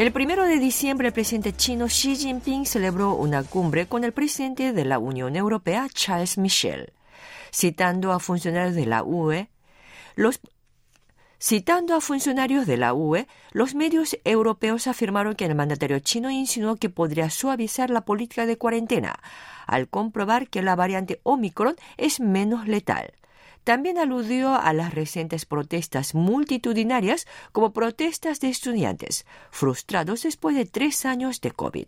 El 0.00 0.12
primero 0.12 0.46
de 0.46 0.58
diciembre, 0.58 1.08
el 1.08 1.12
presidente 1.12 1.52
chino 1.54 1.84
Xi 1.84 2.16
Jinping 2.16 2.64
celebró 2.64 3.16
una 3.16 3.42
cumbre 3.42 3.86
con 3.86 4.02
el 4.02 4.12
presidente 4.12 4.72
de 4.72 4.86
la 4.86 4.98
Unión 4.98 5.36
Europea, 5.36 5.88
Charles 5.92 6.38
Michel. 6.38 6.94
Citando 7.52 8.10
a 8.10 8.18
funcionarios 8.18 8.74
de 8.74 8.86
la 8.86 9.04
UE, 9.04 9.50
los 10.14 10.40
Citando 11.38 11.94
a 11.94 12.00
funcionarios 12.00 12.66
de 12.66 12.78
la 12.78 12.94
UE, 12.94 13.28
los 13.52 13.74
medios 13.74 14.16
europeos 14.24 14.86
afirmaron 14.86 15.34
que 15.34 15.44
el 15.44 15.54
mandatario 15.54 15.98
chino 15.98 16.30
insinuó 16.30 16.76
que 16.76 16.88
podría 16.88 17.28
suavizar 17.28 17.90
la 17.90 18.06
política 18.06 18.46
de 18.46 18.56
cuarentena, 18.56 19.20
al 19.66 19.86
comprobar 19.90 20.48
que 20.48 20.62
la 20.62 20.76
variante 20.76 21.20
Omicron 21.24 21.76
es 21.98 22.20
menos 22.20 22.66
letal. 22.66 23.12
También 23.64 23.98
aludió 23.98 24.54
a 24.54 24.72
las 24.72 24.94
recientes 24.94 25.44
protestas 25.44 26.14
multitudinarias 26.14 27.26
como 27.52 27.72
protestas 27.72 28.40
de 28.40 28.48
estudiantes, 28.48 29.26
frustrados 29.50 30.22
después 30.22 30.56
de 30.56 30.64
tres 30.64 31.04
años 31.04 31.40
de 31.40 31.50
COVID. 31.50 31.86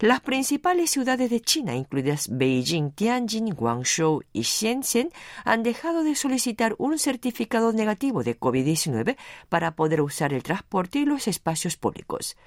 Las 0.00 0.20
principales 0.20 0.90
ciudades 0.90 1.28
de 1.28 1.42
China, 1.42 1.74
incluidas 1.74 2.28
Beijing, 2.30 2.90
Tianjin, 2.92 3.50
Guangzhou 3.50 4.22
y 4.32 4.40
Shenzhen, 4.40 5.10
han 5.44 5.62
dejado 5.62 6.02
de 6.02 6.14
solicitar 6.14 6.74
un 6.78 6.98
certificado 6.98 7.74
negativo 7.74 8.24
de 8.24 8.40
COVID-19 8.40 9.18
para 9.50 9.76
poder 9.76 10.00
usar 10.00 10.32
el 10.32 10.42
transporte 10.42 11.00
y 11.00 11.04
los 11.04 11.28
espacios 11.28 11.76
públicos. 11.76 12.38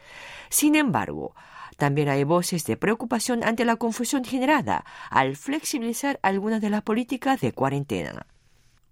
Sin 0.50 0.74
embargo, 0.76 1.36
también 1.76 2.10
hay 2.10 2.24
voces 2.24 2.66
de 2.66 2.78
preocupación 2.78 3.44
ante 3.44 3.66
la 3.66 3.76
confusión 3.76 4.24
generada 4.24 4.86
al 5.10 5.36
flexibilizar 5.36 6.20
algunas 6.22 6.62
de 6.62 6.70
las 6.70 6.82
políticas 6.82 7.42
de 7.42 7.52
cuarentena. 7.52 8.26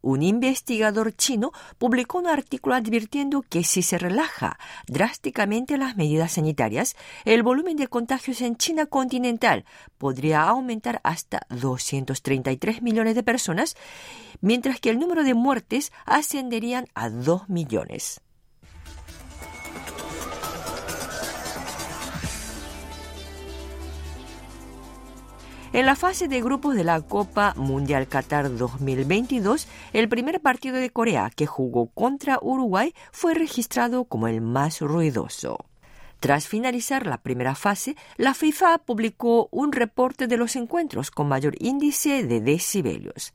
Un 0.02 0.24
investigador 0.24 1.16
chino 1.16 1.52
publicó 1.78 2.18
un 2.18 2.28
artículo 2.28 2.76
advirtiendo 2.76 3.44
que 3.44 3.64
si 3.64 3.84
se 3.84 4.00
relaja 4.00 4.58
drásticamente 4.88 5.78
las 5.78 5.96
medidas 5.96 6.34
sanitarias, 6.34 6.96
el 7.24 7.44
volumen 7.44 7.78
de 7.78 7.88
contagios 7.88 8.42
en 8.42 8.56
China 8.56 8.88
continental 8.88 9.64
podría 10.00 10.42
aumentar 10.44 11.02
hasta 11.04 11.46
233 11.50 12.82
millones 12.82 13.14
de 13.14 13.22
personas, 13.22 13.76
mientras 14.42 14.80
que 14.80 14.90
el 14.90 15.00
número 15.00 15.24
de 15.24 15.36
muertes 15.36 15.92
ascenderían 16.06 16.88
a 16.96 17.10
2 17.10 17.48
millones. 17.50 18.22
En 25.74 25.86
la 25.86 25.96
fase 25.96 26.28
de 26.28 26.42
grupos 26.42 26.76
de 26.76 26.84
la 26.84 27.00
Copa 27.00 27.54
Mundial 27.56 28.06
Qatar 28.10 28.54
2022, 28.54 29.70
el 29.94 30.10
primer 30.10 30.42
partido 30.42 30.76
de 30.76 30.90
Corea 30.90 31.32
que 31.34 31.46
jugó 31.46 31.88
contra 31.88 32.40
Uruguay 32.42 32.94
fue 33.14 33.36
registrado 33.36 34.04
como 34.04 34.28
el 34.28 34.42
más 34.42 34.82
ruidoso. 34.82 35.64
Tras 36.20 36.46
finalizar 36.46 37.08
la 37.08 37.20
primera 37.20 37.56
fase, 37.56 37.96
la 38.18 38.34
FIFA 38.34 38.80
publicó 38.80 39.48
un 39.50 39.72
reporte 39.72 40.28
de 40.28 40.36
los 40.36 40.58
encuentros 40.58 41.10
con 41.10 41.30
mayor 41.30 41.56
índice 41.58 42.26
de 42.26 42.42
decibelios. 42.42 43.34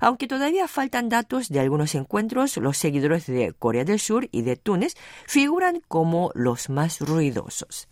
Aunque 0.00 0.26
todavía 0.26 0.66
faltan 0.66 1.08
datos 1.08 1.48
de 1.50 1.60
algunos 1.60 1.94
encuentros, 1.94 2.56
los 2.56 2.76
seguidores 2.76 3.26
de 3.26 3.52
Corea 3.56 3.84
del 3.84 4.00
Sur 4.00 4.28
y 4.32 4.42
de 4.42 4.56
Túnez 4.56 4.96
figuran 5.28 5.80
como 5.86 6.32
los 6.34 6.68
más 6.68 7.00
ruidosos. 7.00 7.86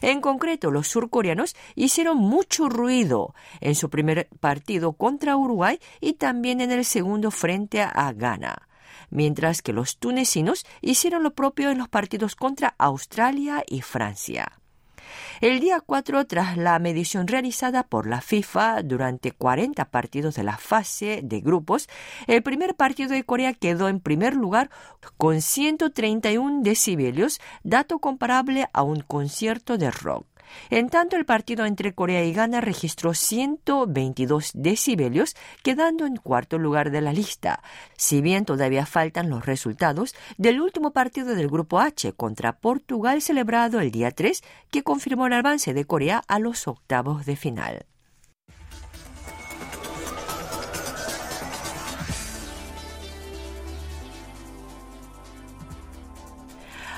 En 0.00 0.20
concreto, 0.20 0.70
los 0.70 0.88
surcoreanos 0.88 1.56
hicieron 1.74 2.18
mucho 2.18 2.68
ruido 2.68 3.34
en 3.60 3.74
su 3.74 3.90
primer 3.90 4.28
partido 4.40 4.92
contra 4.92 5.36
Uruguay 5.36 5.78
y 6.00 6.14
también 6.14 6.60
en 6.60 6.70
el 6.70 6.84
segundo 6.84 7.30
frente 7.30 7.82
a 7.82 8.12
Ghana, 8.12 8.68
mientras 9.10 9.62
que 9.62 9.72
los 9.72 9.98
tunecinos 9.98 10.66
hicieron 10.80 11.22
lo 11.22 11.34
propio 11.34 11.70
en 11.70 11.78
los 11.78 11.88
partidos 11.88 12.36
contra 12.36 12.74
Australia 12.78 13.64
y 13.66 13.82
Francia. 13.82 14.60
El 15.40 15.60
día 15.60 15.80
4, 15.80 16.26
tras 16.26 16.56
la 16.56 16.78
medición 16.78 17.26
realizada 17.26 17.82
por 17.82 18.06
la 18.06 18.20
FIFA 18.20 18.82
durante 18.82 19.32
40 19.32 19.84
partidos 19.86 20.34
de 20.34 20.44
la 20.44 20.56
fase 20.56 21.20
de 21.22 21.40
grupos, 21.40 21.88
el 22.26 22.42
primer 22.42 22.74
partido 22.74 23.10
de 23.10 23.24
Corea 23.24 23.54
quedó 23.54 23.88
en 23.88 24.00
primer 24.00 24.34
lugar 24.34 24.70
con 25.16 25.40
131 25.40 26.62
decibelios, 26.62 27.40
dato 27.62 27.98
comparable 27.98 28.68
a 28.72 28.82
un 28.82 29.00
concierto 29.00 29.78
de 29.78 29.90
rock. 29.90 30.33
En 30.70 30.88
tanto, 30.88 31.16
el 31.16 31.24
partido 31.24 31.66
entre 31.66 31.94
Corea 31.94 32.24
y 32.24 32.32
Ghana 32.32 32.60
registró 32.60 33.14
122 33.14 34.52
decibelios, 34.54 35.36
quedando 35.62 36.06
en 36.06 36.16
cuarto 36.16 36.58
lugar 36.58 36.90
de 36.90 37.00
la 37.00 37.12
lista. 37.12 37.62
Si 37.96 38.20
bien 38.20 38.44
todavía 38.44 38.86
faltan 38.86 39.30
los 39.30 39.46
resultados 39.46 40.14
del 40.36 40.60
último 40.60 40.92
partido 40.92 41.34
del 41.34 41.48
Grupo 41.48 41.80
H 41.80 42.12
contra 42.12 42.58
Portugal 42.58 43.22
celebrado 43.22 43.80
el 43.80 43.90
día 43.90 44.10
3, 44.10 44.42
que 44.70 44.82
confirmó 44.82 45.26
el 45.26 45.32
avance 45.32 45.74
de 45.74 45.84
Corea 45.84 46.22
a 46.28 46.38
los 46.38 46.66
octavos 46.68 47.26
de 47.26 47.36
final. 47.36 47.86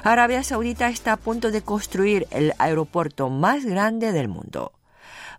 Arabia 0.06 0.44
Saudita 0.44 0.88
está 0.88 1.14
a 1.14 1.16
punto 1.16 1.50
de 1.50 1.62
construir 1.62 2.28
el 2.30 2.52
aeropuerto 2.58 3.28
más 3.28 3.64
grande 3.64 4.12
del 4.12 4.28
mundo. 4.28 4.70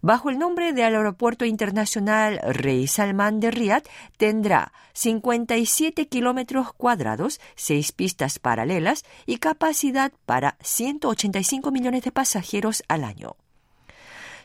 Bajo 0.02 0.30
el 0.30 0.38
nombre 0.38 0.74
del 0.74 0.94
Aeropuerto 0.94 1.46
Internacional 1.46 2.42
Rey 2.44 2.86
Salman 2.86 3.40
de 3.40 3.50
Riyadh, 3.50 3.88
tendrá 4.18 4.74
57 4.92 6.10
kilómetros 6.10 6.74
cuadrados, 6.74 7.40
seis 7.56 7.94
pistas 7.94 8.40
paralelas 8.40 9.06
y 9.26 9.38
capacidad 9.38 10.12
para 10.26 10.58
185 10.62 11.72
millones 11.72 12.04
de 12.04 12.12
pasajeros 12.12 12.84
al 12.90 13.06
año. 13.06 13.38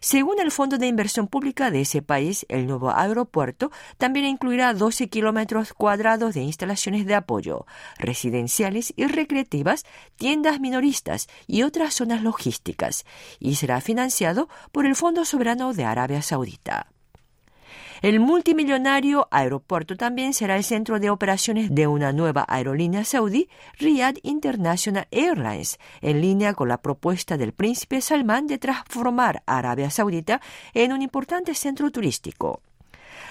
Según 0.03 0.41
el 0.41 0.51
Fondo 0.51 0.79
de 0.79 0.89
Inversión 0.89 1.29
Pública 1.29 1.71
de 1.71 1.83
ese 1.83 2.03
país, 2.03 2.45
el 2.49 2.67
nuevo 2.67 2.91
aeropuerto 2.91 3.71
también 3.99 4.27
incluirá 4.27 4.75
12 4.75 5.09
kilómetros 5.09 5.73
cuadrados 5.75 6.35
de 6.35 6.41
instalaciones 6.41 7.07
de 7.07 7.15
apoyo, 7.15 7.67
residenciales 8.01 8.93
y 8.97 9.07
recreativas, 9.07 9.85
tiendas 10.17 10.59
minoristas 10.59 11.29
y 11.47 11.63
otras 11.63 11.95
zonas 11.95 12.21
logísticas, 12.21 13.07
y 13.39 13.55
será 13.55 13.81
financiado 13.81 14.49
por 14.73 14.87
el 14.87 14.97
Fondo 14.97 15.25
Soberano 15.25 15.73
de 15.73 15.85
Arabia 15.85 16.21
Saudita. 16.21 16.92
El 18.03 18.19
multimillonario 18.19 19.29
aeropuerto 19.31 19.97
también 19.97 20.35
será 20.35 20.57
el 20.57 20.65
centro 20.65 20.99
de 20.99 21.09
operaciones 21.09 21.73
de 21.73 21.87
una 21.87 22.13
nueva 22.13 22.45
aerolínea 22.49 23.05
saudí, 23.05 23.49
Riyadh 23.79 24.19
International 24.25 25.07
Airlines, 25.13 25.79
en 26.01 26.21
línea 26.21 26.55
con 26.55 26.67
la 26.67 26.83
propuesta 26.83 27.37
del 27.37 27.53
príncipe 27.53 28.01
Salman 28.01 28.49
de 28.49 28.59
transformar 28.59 29.45
Arabia 29.47 29.89
Saudita 29.89 30.41
en 30.75 30.93
un 30.93 31.01
importante 31.01 31.55
centro 31.55 31.93
turístico. 31.93 32.61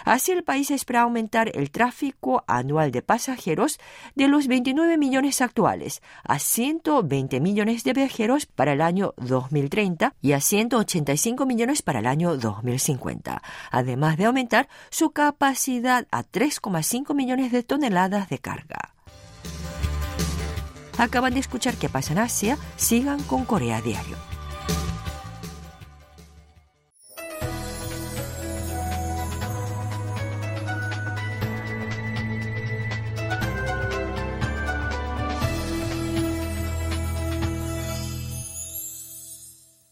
Así 0.05 0.31
el 0.31 0.43
país 0.43 0.71
espera 0.71 1.01
aumentar 1.01 1.51
el 1.55 1.71
tráfico 1.71 2.43
anual 2.47 2.91
de 2.91 3.01
pasajeros 3.01 3.79
de 4.15 4.27
los 4.27 4.47
29 4.47 4.97
millones 4.97 5.41
actuales 5.41 6.01
a 6.23 6.39
120 6.39 7.39
millones 7.39 7.83
de 7.83 7.93
viajeros 7.93 8.45
para 8.45 8.73
el 8.73 8.81
año 8.81 9.13
2030 9.17 10.13
y 10.21 10.33
a 10.33 10.41
185 10.41 11.45
millones 11.45 11.81
para 11.81 11.99
el 11.99 12.07
año 12.07 12.37
2050, 12.37 13.41
además 13.71 14.17
de 14.17 14.25
aumentar 14.25 14.67
su 14.89 15.11
capacidad 15.11 16.07
a 16.11 16.23
3,5 16.23 17.13
millones 17.13 17.51
de 17.51 17.63
toneladas 17.63 18.29
de 18.29 18.39
carga. 18.39 18.93
Acaban 20.97 21.33
de 21.33 21.39
escuchar 21.39 21.75
qué 21.75 21.89
pasa 21.89 22.13
en 22.13 22.19
Asia, 22.19 22.57
sigan 22.75 23.23
con 23.23 23.45
Corea 23.45 23.81
Diario. 23.81 24.17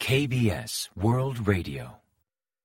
KBS 0.10 0.90
World 0.96 1.48
Radio. 1.48 2.02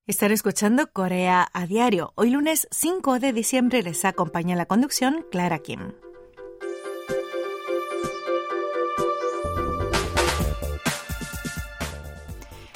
Estar 0.06 0.32
escuchando 0.32 0.90
Corea 0.90 1.46
a 1.52 1.66
diario. 1.66 2.14
Hoy 2.14 2.30
lunes 2.30 2.66
5 2.70 3.18
de 3.18 3.34
diciembre 3.34 3.82
les 3.82 4.06
acompaña 4.06 4.56
la 4.56 4.64
conducción 4.64 5.26
Clara 5.30 5.58
Kim. 5.58 5.92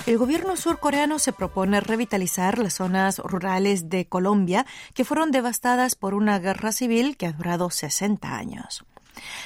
El 0.04 0.18
gobierno 0.18 0.54
surcoreano 0.56 1.18
se 1.18 1.32
propone 1.32 1.80
revitalizar 1.80 2.58
las 2.58 2.74
zonas 2.74 3.20
rurales 3.20 3.88
de 3.88 4.06
Colombia 4.06 4.66
que 4.92 5.06
fueron 5.06 5.30
devastadas 5.30 5.94
por 5.94 6.12
una 6.12 6.38
guerra 6.40 6.72
civil 6.72 7.16
que 7.16 7.24
ha 7.24 7.32
durado 7.32 7.70
60 7.70 8.36
años. 8.36 8.84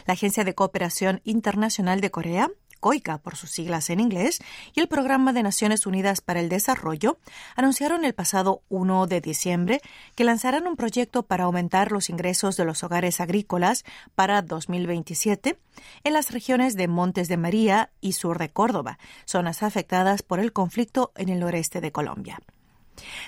La 0.04 0.14
Agencia 0.14 0.42
de 0.42 0.56
Cooperación 0.56 1.20
Internacional 1.22 2.00
de 2.00 2.10
Corea 2.10 2.50
COICA 2.82 3.18
por 3.18 3.36
sus 3.36 3.50
siglas 3.50 3.88
en 3.90 4.00
inglés, 4.00 4.40
y 4.74 4.80
el 4.80 4.88
Programa 4.88 5.32
de 5.32 5.44
Naciones 5.44 5.86
Unidas 5.86 6.20
para 6.20 6.40
el 6.40 6.48
Desarrollo 6.48 7.16
anunciaron 7.54 8.04
el 8.04 8.12
pasado 8.12 8.62
1 8.68 9.06
de 9.06 9.20
diciembre 9.20 9.80
que 10.16 10.24
lanzarán 10.24 10.66
un 10.66 10.74
proyecto 10.74 11.22
para 11.22 11.44
aumentar 11.44 11.92
los 11.92 12.10
ingresos 12.10 12.56
de 12.56 12.64
los 12.64 12.82
hogares 12.82 13.20
agrícolas 13.20 13.84
para 14.16 14.42
2027 14.42 15.58
en 16.02 16.12
las 16.12 16.32
regiones 16.32 16.74
de 16.74 16.88
Montes 16.88 17.28
de 17.28 17.36
María 17.36 17.90
y 18.00 18.14
sur 18.14 18.38
de 18.38 18.50
Córdoba, 18.50 18.98
zonas 19.24 19.62
afectadas 19.62 20.22
por 20.22 20.40
el 20.40 20.52
conflicto 20.52 21.12
en 21.14 21.28
el 21.28 21.38
noreste 21.38 21.80
de 21.80 21.92
Colombia. 21.92 22.40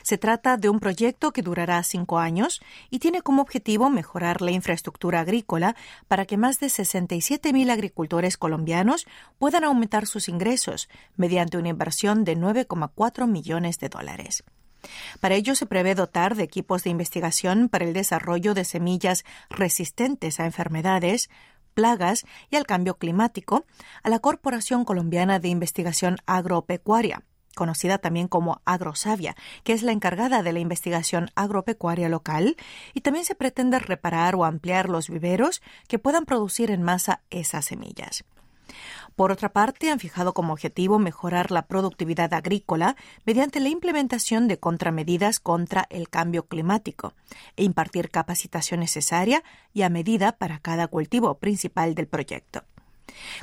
Se 0.02 0.18
trata 0.18 0.56
de 0.56 0.68
un 0.68 0.80
proyecto 0.80 1.32
que 1.32 1.42
durará 1.42 1.82
cinco 1.82 2.18
años 2.18 2.60
y 2.90 2.98
tiene 2.98 3.22
como 3.22 3.42
objetivo 3.42 3.90
mejorar 3.90 4.42
la 4.42 4.50
infraestructura 4.50 5.20
agrícola 5.20 5.76
para 6.08 6.26
que 6.26 6.36
más 6.36 6.60
de 6.60 6.66
67.000 6.66 7.70
agricultores 7.70 8.36
colombianos 8.36 9.06
puedan 9.38 9.64
aumentar 9.64 10.06
sus 10.06 10.28
ingresos 10.28 10.88
mediante 11.16 11.58
una 11.58 11.68
inversión 11.68 12.24
de 12.24 12.36
9,4 12.36 13.26
millones 13.26 13.78
de 13.78 13.88
dólares. 13.88 14.44
Para 15.20 15.34
ello 15.34 15.54
se 15.54 15.66
prevé 15.66 15.94
dotar 15.94 16.34
de 16.34 16.42
equipos 16.42 16.84
de 16.84 16.90
investigación 16.90 17.68
para 17.68 17.86
el 17.86 17.94
desarrollo 17.94 18.52
de 18.52 18.64
semillas 18.64 19.24
resistentes 19.48 20.40
a 20.40 20.44
enfermedades, 20.44 21.30
plagas 21.72 22.24
y 22.50 22.56
al 22.56 22.66
cambio 22.66 22.98
climático 22.98 23.64
a 24.02 24.08
la 24.10 24.18
Corporación 24.18 24.84
Colombiana 24.84 25.38
de 25.38 25.48
Investigación 25.48 26.18
Agropecuaria 26.26 27.24
conocida 27.54 27.98
también 27.98 28.28
como 28.28 28.60
Agrosavia, 28.64 29.36
que 29.62 29.72
es 29.72 29.82
la 29.82 29.92
encargada 29.92 30.42
de 30.42 30.52
la 30.52 30.60
investigación 30.60 31.30
agropecuaria 31.34 32.08
local, 32.08 32.56
y 32.92 33.00
también 33.00 33.24
se 33.24 33.34
pretende 33.34 33.78
reparar 33.78 34.34
o 34.34 34.44
ampliar 34.44 34.88
los 34.88 35.08
viveros 35.08 35.62
que 35.88 35.98
puedan 35.98 36.24
producir 36.24 36.70
en 36.70 36.82
masa 36.82 37.22
esas 37.30 37.64
semillas. 37.64 38.24
Por 39.16 39.30
otra 39.30 39.52
parte, 39.52 39.90
han 39.90 40.00
fijado 40.00 40.34
como 40.34 40.52
objetivo 40.52 40.98
mejorar 40.98 41.50
la 41.50 41.66
productividad 41.66 42.34
agrícola 42.34 42.96
mediante 43.24 43.60
la 43.60 43.68
implementación 43.68 44.48
de 44.48 44.58
contramedidas 44.58 45.38
contra 45.38 45.86
el 45.90 46.08
cambio 46.08 46.46
climático 46.46 47.14
e 47.56 47.64
impartir 47.64 48.10
capacitación 48.10 48.80
necesaria 48.80 49.44
y 49.72 49.82
a 49.82 49.88
medida 49.88 50.32
para 50.32 50.58
cada 50.58 50.88
cultivo 50.88 51.38
principal 51.38 51.94
del 51.94 52.08
proyecto. 52.08 52.64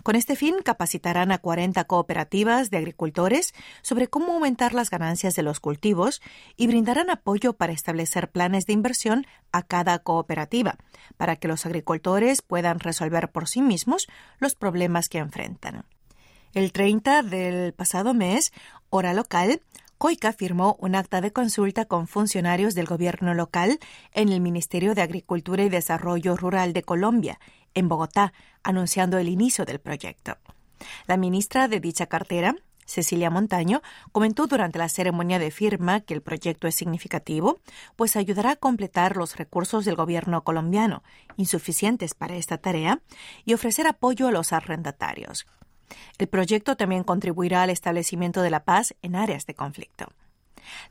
Con 0.04 0.15
este 0.15 0.36
fin, 0.36 0.56
capacitarán 0.63 1.32
a 1.32 1.38
40 1.38 1.84
cooperativas 1.86 2.69
de 2.69 2.78
agricultores 2.78 3.54
sobre 3.82 4.08
cómo 4.08 4.34
aumentar 4.34 4.74
las 4.74 4.89
ganancias 4.89 5.36
de 5.36 5.43
los 5.43 5.60
cultivos 5.60 6.21
y 6.58 6.67
brindarán 6.67 7.10
apoyo 7.10 7.54
para 7.54 7.74
establecer 7.74 8.30
planes 8.32 8.65
de 8.65 8.74
inversión 8.74 9.26
a 9.52 9.63
cada 9.63 10.00
cooperativa, 10.00 10.78
para 11.17 11.36
que 11.36 11.47
los 11.47 11.65
agricultores 11.65 12.41
puedan 12.41 12.80
resolver 12.80 13.32
por 13.32 13.47
sí 13.47 13.62
mismos 13.62 14.08
los 14.39 14.56
problemas 14.56 15.10
que 15.10 15.19
enfrentan. 15.19 15.86
El 16.54 16.71
30 16.71 17.24
del 17.24 17.74
pasado 17.74 18.13
mes, 18.13 18.52
hora 18.89 19.13
local, 19.13 19.62
COICA 20.02 20.34
firmó 20.34 20.78
un 20.80 20.95
acta 20.95 21.21
de 21.21 21.32
consulta 21.32 21.86
con 21.86 22.08
funcionarios 22.08 22.74
del 22.74 22.88
gobierno 22.88 23.36
local 23.36 23.78
en 24.13 24.30
el 24.30 24.41
Ministerio 24.41 24.95
de 24.95 25.04
Agricultura 25.04 25.63
y 25.63 25.69
Desarrollo 25.69 26.36
Rural 26.36 26.74
de 26.74 26.82
Colombia 26.82 27.39
en 27.73 27.88
Bogotá, 27.88 28.34
anunciando 28.63 29.17
el 29.17 29.29
inicio 29.29 29.65
del 29.65 29.79
proyecto. 29.79 30.38
La 31.07 31.17
ministra 31.17 31.67
de 31.67 31.79
dicha 31.79 32.07
cartera, 32.07 32.55
Cecilia 32.86 33.29
Montaño, 33.29 33.81
comentó 34.12 34.47
durante 34.47 34.79
la 34.79 34.89
ceremonia 34.89 35.39
de 35.39 35.51
firma 35.51 36.01
que 36.01 36.13
el 36.13 36.21
proyecto 36.21 36.67
es 36.67 36.75
significativo, 36.75 37.60
pues 37.95 38.15
ayudará 38.15 38.51
a 38.51 38.55
completar 38.55 39.15
los 39.15 39.38
recursos 39.38 39.86
del 39.86 39.95
gobierno 39.95 40.43
colombiano, 40.43 41.03
insuficientes 41.38 42.13
para 42.13 42.36
esta 42.36 42.57
tarea, 42.57 43.01
y 43.45 43.53
ofrecer 43.53 43.88
apoyo 43.88 44.27
a 44.27 44.31
los 44.31 44.51
arrendatarios. 44.51 45.47
El 46.17 46.27
proyecto 46.27 46.75
también 46.75 47.03
contribuirá 47.03 47.63
al 47.63 47.69
establecimiento 47.69 48.41
de 48.41 48.49
la 48.49 48.63
paz 48.63 48.95
en 49.01 49.15
áreas 49.15 49.45
de 49.45 49.55
conflicto. 49.55 50.07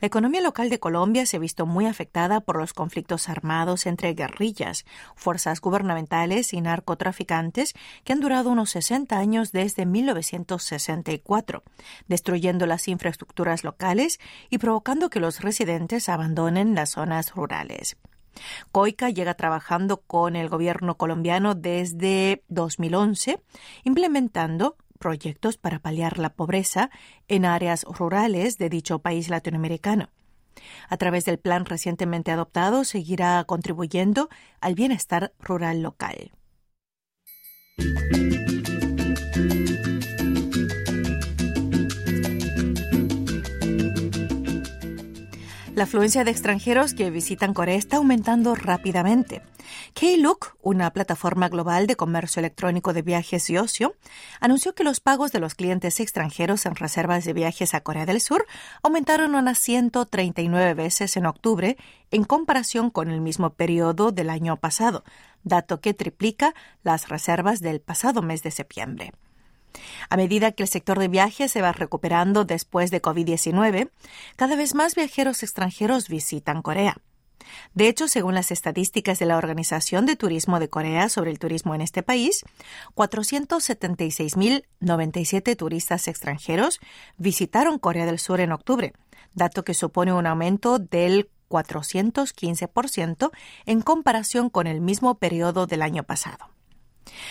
La 0.01 0.07
economía 0.07 0.41
local 0.41 0.71
de 0.71 0.81
Colombia 0.81 1.27
se 1.27 1.37
ha 1.37 1.41
visto 1.41 1.67
muy 1.67 1.87
afectada 1.87 2.41
por 2.41 2.57
los 2.59 2.73
conflictos 2.73 3.29
armados 3.29 3.87
entre 3.87 4.15
guerrillas, 4.15 4.85
fuerzas 5.15 5.61
gubernamentales 5.61 6.53
y 6.53 6.61
narcotraficantes 6.61 7.75
que 8.05 8.13
han 8.13 8.21
durado 8.21 8.51
unos 8.51 8.71
60 8.71 9.19
años 9.19 9.53
desde 9.53 9.87
1964, 9.87 11.63
destruyendo 12.09 12.67
las 12.67 12.89
infraestructuras 12.89 13.65
locales 13.65 14.21
y 14.49 14.59
provocando 14.59 15.11
que 15.11 15.21
los 15.21 15.41
residentes 15.41 16.09
abandonen 16.09 16.75
las 16.75 16.91
zonas 16.91 17.35
rurales. 17.35 17.97
COICA 18.73 19.11
llega 19.11 19.35
trabajando 19.35 19.99
con 20.03 20.37
el 20.37 20.49
gobierno 20.49 20.97
colombiano 20.97 21.55
desde 21.55 22.43
2011, 22.49 23.41
implementando 23.85 24.77
proyectos 25.01 25.57
para 25.57 25.81
paliar 25.81 26.19
la 26.19 26.35
pobreza 26.35 26.91
en 27.27 27.45
áreas 27.45 27.85
rurales 27.85 28.59
de 28.59 28.69
dicho 28.69 29.01
país 29.01 29.29
latinoamericano. 29.29 30.11
A 30.89 30.97
través 30.99 31.25
del 31.25 31.39
plan 31.39 31.65
recientemente 31.65 32.31
adoptado, 32.31 32.85
seguirá 32.85 33.43
contribuyendo 33.45 34.29
al 34.61 34.75
bienestar 34.75 35.33
rural 35.41 35.83
local. 35.83 36.31
La 45.81 45.85
afluencia 45.85 46.25
de 46.25 46.31
extranjeros 46.31 46.93
que 46.93 47.11
visitan 47.11 47.55
Corea 47.55 47.77
está 47.77 47.97
aumentando 47.97 48.55
rápidamente. 48.55 49.41
Klook, 49.95 50.57
una 50.61 50.91
plataforma 50.91 51.49
global 51.49 51.87
de 51.87 51.97
comercio 51.97 52.41
electrónico 52.41 52.93
de 52.93 53.01
viajes 53.01 53.49
y 53.49 53.57
ocio, 53.57 53.95
anunció 54.41 54.75
que 54.75 54.85
los 54.85 55.01
pagos 55.01 55.33
de 55.33 55.41
los 55.41 55.55
clientes 55.55 55.99
extranjeros 55.99 56.67
en 56.67 56.75
reservas 56.75 57.25
de 57.25 57.33
viajes 57.33 57.73
a 57.73 57.81
Corea 57.81 58.05
del 58.05 58.21
Sur 58.21 58.45
aumentaron 58.83 59.35
unas 59.35 59.57
139 59.57 60.75
veces 60.75 61.17
en 61.17 61.25
octubre 61.25 61.79
en 62.11 62.25
comparación 62.25 62.91
con 62.91 63.09
el 63.09 63.23
mismo 63.23 63.55
periodo 63.55 64.13
del 64.13 64.29
año 64.29 64.59
pasado, 64.59 65.03
dato 65.45 65.81
que 65.81 65.95
triplica 65.95 66.55
las 66.83 67.09
reservas 67.09 67.61
del 67.61 67.81
pasado 67.81 68.21
mes 68.21 68.43
de 68.43 68.51
septiembre. 68.51 69.15
A 70.09 70.17
medida 70.17 70.53
que 70.53 70.63
el 70.63 70.69
sector 70.69 70.99
de 70.99 71.09
viajes 71.09 71.53
se 71.53 71.63
va 71.63 71.73
recuperando 71.73 72.45
después 72.45 72.91
de 72.91 73.03
COVID-19, 73.03 73.91
cada 74.37 74.57
vez 74.57 74.75
más 74.75 74.95
viajeros 74.95 75.43
extranjeros 75.43 76.09
visitan 76.09 76.63
Corea. 76.63 76.97
De 77.75 77.89
hecho, 77.89 78.07
según 78.09 78.35
las 78.35 78.51
estadísticas 78.51 79.19
de 79.19 79.27
la 79.27 79.37
Organización 79.37 80.07
de 80.07 80.17
Turismo 80.17 80.59
de 80.61 80.69
Corea 80.69 81.09
sobre 81.09 81.31
el 81.31 81.39
turismo 81.39 81.75
en 81.75 81.81
este 81.81 82.03
país, 82.03 82.45
476.097 82.95 85.57
turistas 85.57 86.09
extranjeros 86.09 86.81
visitaron 87.17 87.79
Corea 87.79 88.05
del 88.07 88.19
Sur 88.19 88.41
en 88.41 88.53
octubre, 88.53 88.93
dato 89.35 89.65
que 89.65 89.75
supone 89.75 90.13
un 90.13 90.27
aumento 90.27 90.79
del 90.79 91.31
415% 91.49 93.31
en 93.67 93.81
comparación 93.81 94.51
con 94.51 94.67
el 94.67 94.81
mismo 94.81 95.17
periodo 95.17 95.67
del 95.67 95.83
año 95.83 96.03
pasado. 96.05 96.49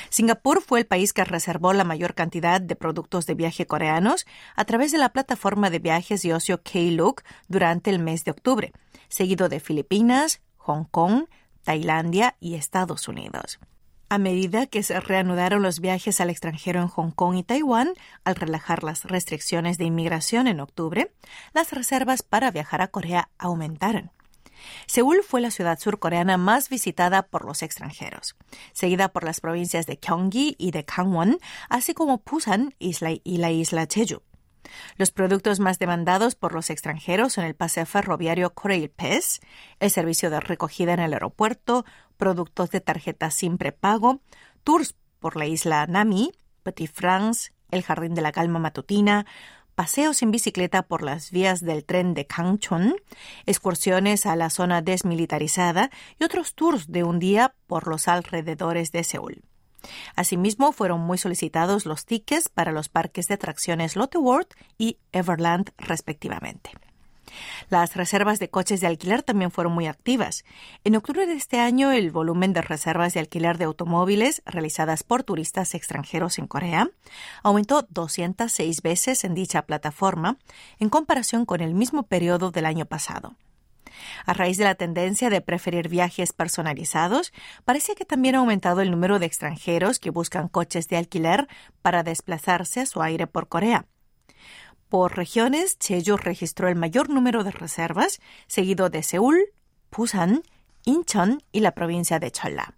Singapur 0.09 0.61
fue 0.61 0.79
el 0.79 0.85
país 0.85 1.13
que 1.13 1.23
reservó 1.23 1.73
la 1.73 1.83
mayor 1.83 2.13
cantidad 2.13 2.61
de 2.61 2.75
productos 2.75 3.25
de 3.25 3.35
viaje 3.35 3.65
coreanos 3.65 4.25
a 4.55 4.65
través 4.65 4.91
de 4.91 4.97
la 4.97 5.09
plataforma 5.09 5.69
de 5.69 5.79
viajes 5.79 6.25
y 6.25 6.31
ocio 6.31 6.61
Klook 6.61 7.23
durante 7.47 7.89
el 7.89 7.99
mes 7.99 8.23
de 8.23 8.31
octubre, 8.31 8.73
seguido 9.07 9.49
de 9.49 9.59
Filipinas, 9.59 10.41
Hong 10.57 10.85
Kong, 10.85 11.25
Tailandia 11.63 12.35
y 12.39 12.55
Estados 12.55 13.07
Unidos. 13.07 13.59
A 14.11 14.17
medida 14.17 14.65
que 14.65 14.81
se 14.81 14.99
reanudaron 14.99 15.61
los 15.61 15.79
viajes 15.79 16.19
al 16.19 16.31
extranjero 16.31 16.81
en 16.81 16.87
Hong 16.87 17.11
Kong 17.11 17.35
y 17.35 17.43
Taiwán, 17.43 17.93
al 18.23 18.35
relajar 18.35 18.83
las 18.83 19.03
restricciones 19.05 19.77
de 19.77 19.85
inmigración 19.85 20.47
en 20.47 20.61
octubre, 20.61 21.11
las 21.53 21.71
reservas 21.71 22.23
para 22.23 22.49
viajar 22.49 22.81
a 22.81 22.87
Corea 22.87 23.29
aumentaron. 23.37 24.11
Seúl 24.87 25.23
fue 25.23 25.41
la 25.41 25.51
ciudad 25.51 25.79
surcoreana 25.79 26.37
más 26.37 26.69
visitada 26.69 27.23
por 27.23 27.45
los 27.45 27.63
extranjeros, 27.63 28.35
seguida 28.73 29.09
por 29.09 29.23
las 29.23 29.41
provincias 29.41 29.85
de 29.85 29.97
Gyeonggi 29.97 30.55
y 30.57 30.71
de 30.71 30.83
Gangwon, 30.83 31.39
así 31.69 31.93
como 31.93 32.21
Busan 32.25 32.75
y 32.79 33.37
la 33.37 33.51
isla 33.51 33.87
Jeju. 33.89 34.21
Los 34.97 35.11
productos 35.11 35.59
más 35.59 35.79
demandados 35.79 36.35
por 36.35 36.53
los 36.53 36.69
extranjeros 36.69 37.33
son 37.33 37.45
el 37.45 37.55
paseo 37.55 37.85
ferroviario 37.85 38.53
Koreil 38.53 38.89
Pass, 38.89 39.39
el 39.79 39.89
servicio 39.89 40.29
de 40.29 40.39
recogida 40.39 40.93
en 40.93 40.99
el 40.99 41.13
aeropuerto, 41.13 41.85
productos 42.17 42.69
de 42.71 42.81
tarjeta 42.81 43.31
sin 43.31 43.57
prepago, 43.57 44.21
tours 44.63 44.95
por 45.19 45.35
la 45.35 45.45
isla 45.45 45.85
Nami, 45.87 46.31
Petit 46.63 46.91
France, 46.91 47.53
el 47.71 47.83
Jardín 47.83 48.15
de 48.15 48.21
la 48.21 48.31
Calma 48.31 48.59
Matutina, 48.59 49.25
paseos 49.79 50.21
en 50.23 50.31
bicicleta 50.31 50.81
por 50.81 51.03
las 51.03 51.31
vías 51.31 51.61
del 51.61 51.85
tren 51.85 52.13
de 52.13 52.25
Gangchon, 52.25 52.97
excursiones 53.45 54.25
a 54.25 54.35
la 54.35 54.49
zona 54.49 54.81
desmilitarizada 54.81 55.89
y 56.19 56.25
otros 56.25 56.53
tours 56.53 56.91
de 56.91 57.05
un 57.05 57.17
día 57.17 57.55
por 57.65 57.87
los 57.87 58.09
alrededores 58.09 58.91
de 58.91 59.05
Seúl. 59.05 59.41
Asimismo, 60.17 60.73
fueron 60.73 60.99
muy 60.99 61.17
solicitados 61.17 61.85
los 61.85 62.05
tickets 62.05 62.49
para 62.49 62.73
los 62.73 62.89
parques 62.89 63.29
de 63.29 63.35
atracciones 63.35 63.95
Lotte 63.95 64.17
World 64.17 64.47
y 64.77 64.97
Everland, 65.13 65.71
respectivamente. 65.77 66.71
Las 67.69 67.95
reservas 67.95 68.39
de 68.39 68.49
coches 68.49 68.81
de 68.81 68.87
alquiler 68.87 69.23
también 69.23 69.51
fueron 69.51 69.73
muy 69.73 69.87
activas. 69.87 70.43
En 70.83 70.95
octubre 70.95 71.25
de 71.25 71.33
este 71.33 71.59
año, 71.59 71.91
el 71.91 72.11
volumen 72.11 72.53
de 72.53 72.61
reservas 72.61 73.13
de 73.13 73.19
alquiler 73.19 73.57
de 73.57 73.65
automóviles 73.65 74.41
realizadas 74.45 75.03
por 75.03 75.23
turistas 75.23 75.75
extranjeros 75.75 76.39
en 76.39 76.47
Corea 76.47 76.89
aumentó 77.43 77.87
206 77.89 78.81
veces 78.81 79.23
en 79.23 79.33
dicha 79.33 79.63
plataforma 79.63 80.37
en 80.79 80.89
comparación 80.89 81.45
con 81.45 81.61
el 81.61 81.73
mismo 81.73 82.03
periodo 82.03 82.51
del 82.51 82.65
año 82.65 82.85
pasado. 82.85 83.35
A 84.25 84.33
raíz 84.33 84.57
de 84.57 84.63
la 84.63 84.75
tendencia 84.75 85.29
de 85.29 85.41
preferir 85.41 85.89
viajes 85.89 86.33
personalizados, 86.33 87.33
parece 87.65 87.95
que 87.95 88.05
también 88.05 88.35
ha 88.35 88.39
aumentado 88.39 88.81
el 88.81 88.91
número 88.91 89.19
de 89.19 89.25
extranjeros 89.25 89.99
que 89.99 90.09
buscan 90.09 90.47
coches 90.47 90.87
de 90.87 90.97
alquiler 90.97 91.47
para 91.81 92.03
desplazarse 92.03 92.81
a 92.81 92.85
su 92.85 93.01
aire 93.01 93.27
por 93.27 93.47
Corea. 93.47 93.85
Por 94.89 95.15
regiones, 95.15 95.78
Jeju 95.80 96.17
registró 96.17 96.67
el 96.67 96.75
mayor 96.75 97.10
número 97.10 97.43
de 97.43 97.52
reservas, 97.52 98.19
seguido 98.47 98.89
de 98.89 99.04
Seúl, 99.04 99.54
Busan, 99.95 100.41
Incheon 100.84 101.43
y 101.52 101.60
la 101.60 101.71
provincia 101.71 102.19
de 102.19 102.32
Cholla. 102.32 102.73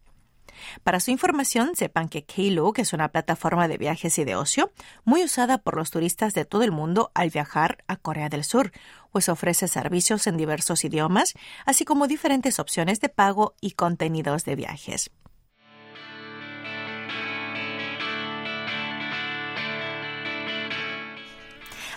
Para 0.84 1.00
su 1.00 1.10
información, 1.10 1.76
sepan 1.76 2.10
que 2.10 2.26
Klook 2.26 2.80
es 2.80 2.94
una 2.94 3.10
plataforma 3.10 3.68
de 3.68 3.78
viajes 3.78 4.20
y 4.20 4.26
de 4.26 4.36
ocio 4.36 4.72
muy 5.06 5.24
usada 5.24 5.58
por 5.60 5.76
los 5.76 5.90
turistas 5.90 6.34
de 6.34 6.46
todo 6.46 6.64
el 6.64 6.72
mundo 6.72 7.12
al 7.14 7.30
viajar 7.30 7.84
a 7.88 7.96
Corea 7.96 8.30
del 8.30 8.44
Sur, 8.44 8.72
pues 9.12 9.30
ofrece 9.30 9.68
servicios 9.68 10.28
en 10.28 10.38
diversos 10.38 10.84
idiomas, 10.84 11.34
así 11.66 11.86
como 11.86 12.08
diferentes 12.08 12.60
opciones 12.60 13.00
de 13.00 13.10
pago 13.10 13.56
y 13.62 13.72
contenidos 13.72 14.46
de 14.46 14.56
viajes. 14.56 15.12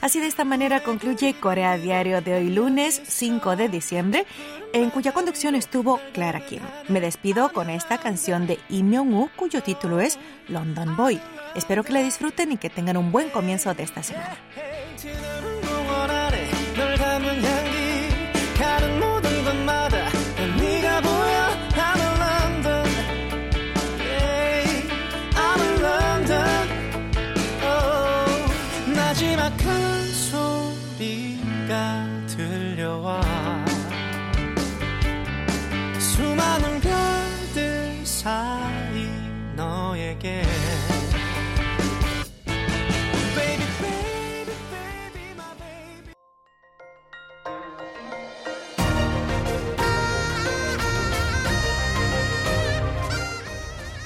Así 0.05 0.21
de 0.21 0.27
esta 0.27 0.45
manera 0.45 0.81
concluye 0.81 1.33
Corea 1.41 1.79
Diario 1.79 2.21
de 2.21 2.35
hoy 2.35 2.51
lunes 2.51 3.01
5 3.07 3.57
de 3.57 3.71
diciembre, 3.71 4.27
en 4.75 4.91
cuya 4.91 5.13
conducción 5.13 5.55
estuvo 5.55 5.99
Clara 6.13 6.45
Kim. 6.45 6.61
Me 6.89 7.01
despido 7.01 7.51
con 7.55 7.71
esta 7.71 7.97
canción 7.97 8.47
de 8.47 8.59
Lee 8.69 8.83
Myung-woo, 8.83 9.31
cuyo 9.35 9.63
título 9.63 10.01
es 10.01 10.19
London 10.47 10.95
Boy. 10.95 11.23
Espero 11.55 11.85
que 11.85 11.95
la 11.95 12.03
disfruten 12.03 12.53
y 12.53 12.59
que 12.59 12.69
tengan 12.69 12.99
un 12.99 13.13
buen 13.13 13.31
comienzo 13.31 13.73
de 13.73 13.83
esta 13.83 14.03
semana. 14.03 14.37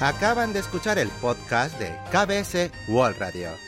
Acaban 0.01 0.53
de 0.53 0.61
escuchar 0.61 0.99
el 0.99 1.09
podcast 1.21 1.79
de 1.79 1.97
KBS 2.13 2.71
World 2.89 3.19
Radio. 3.19 3.68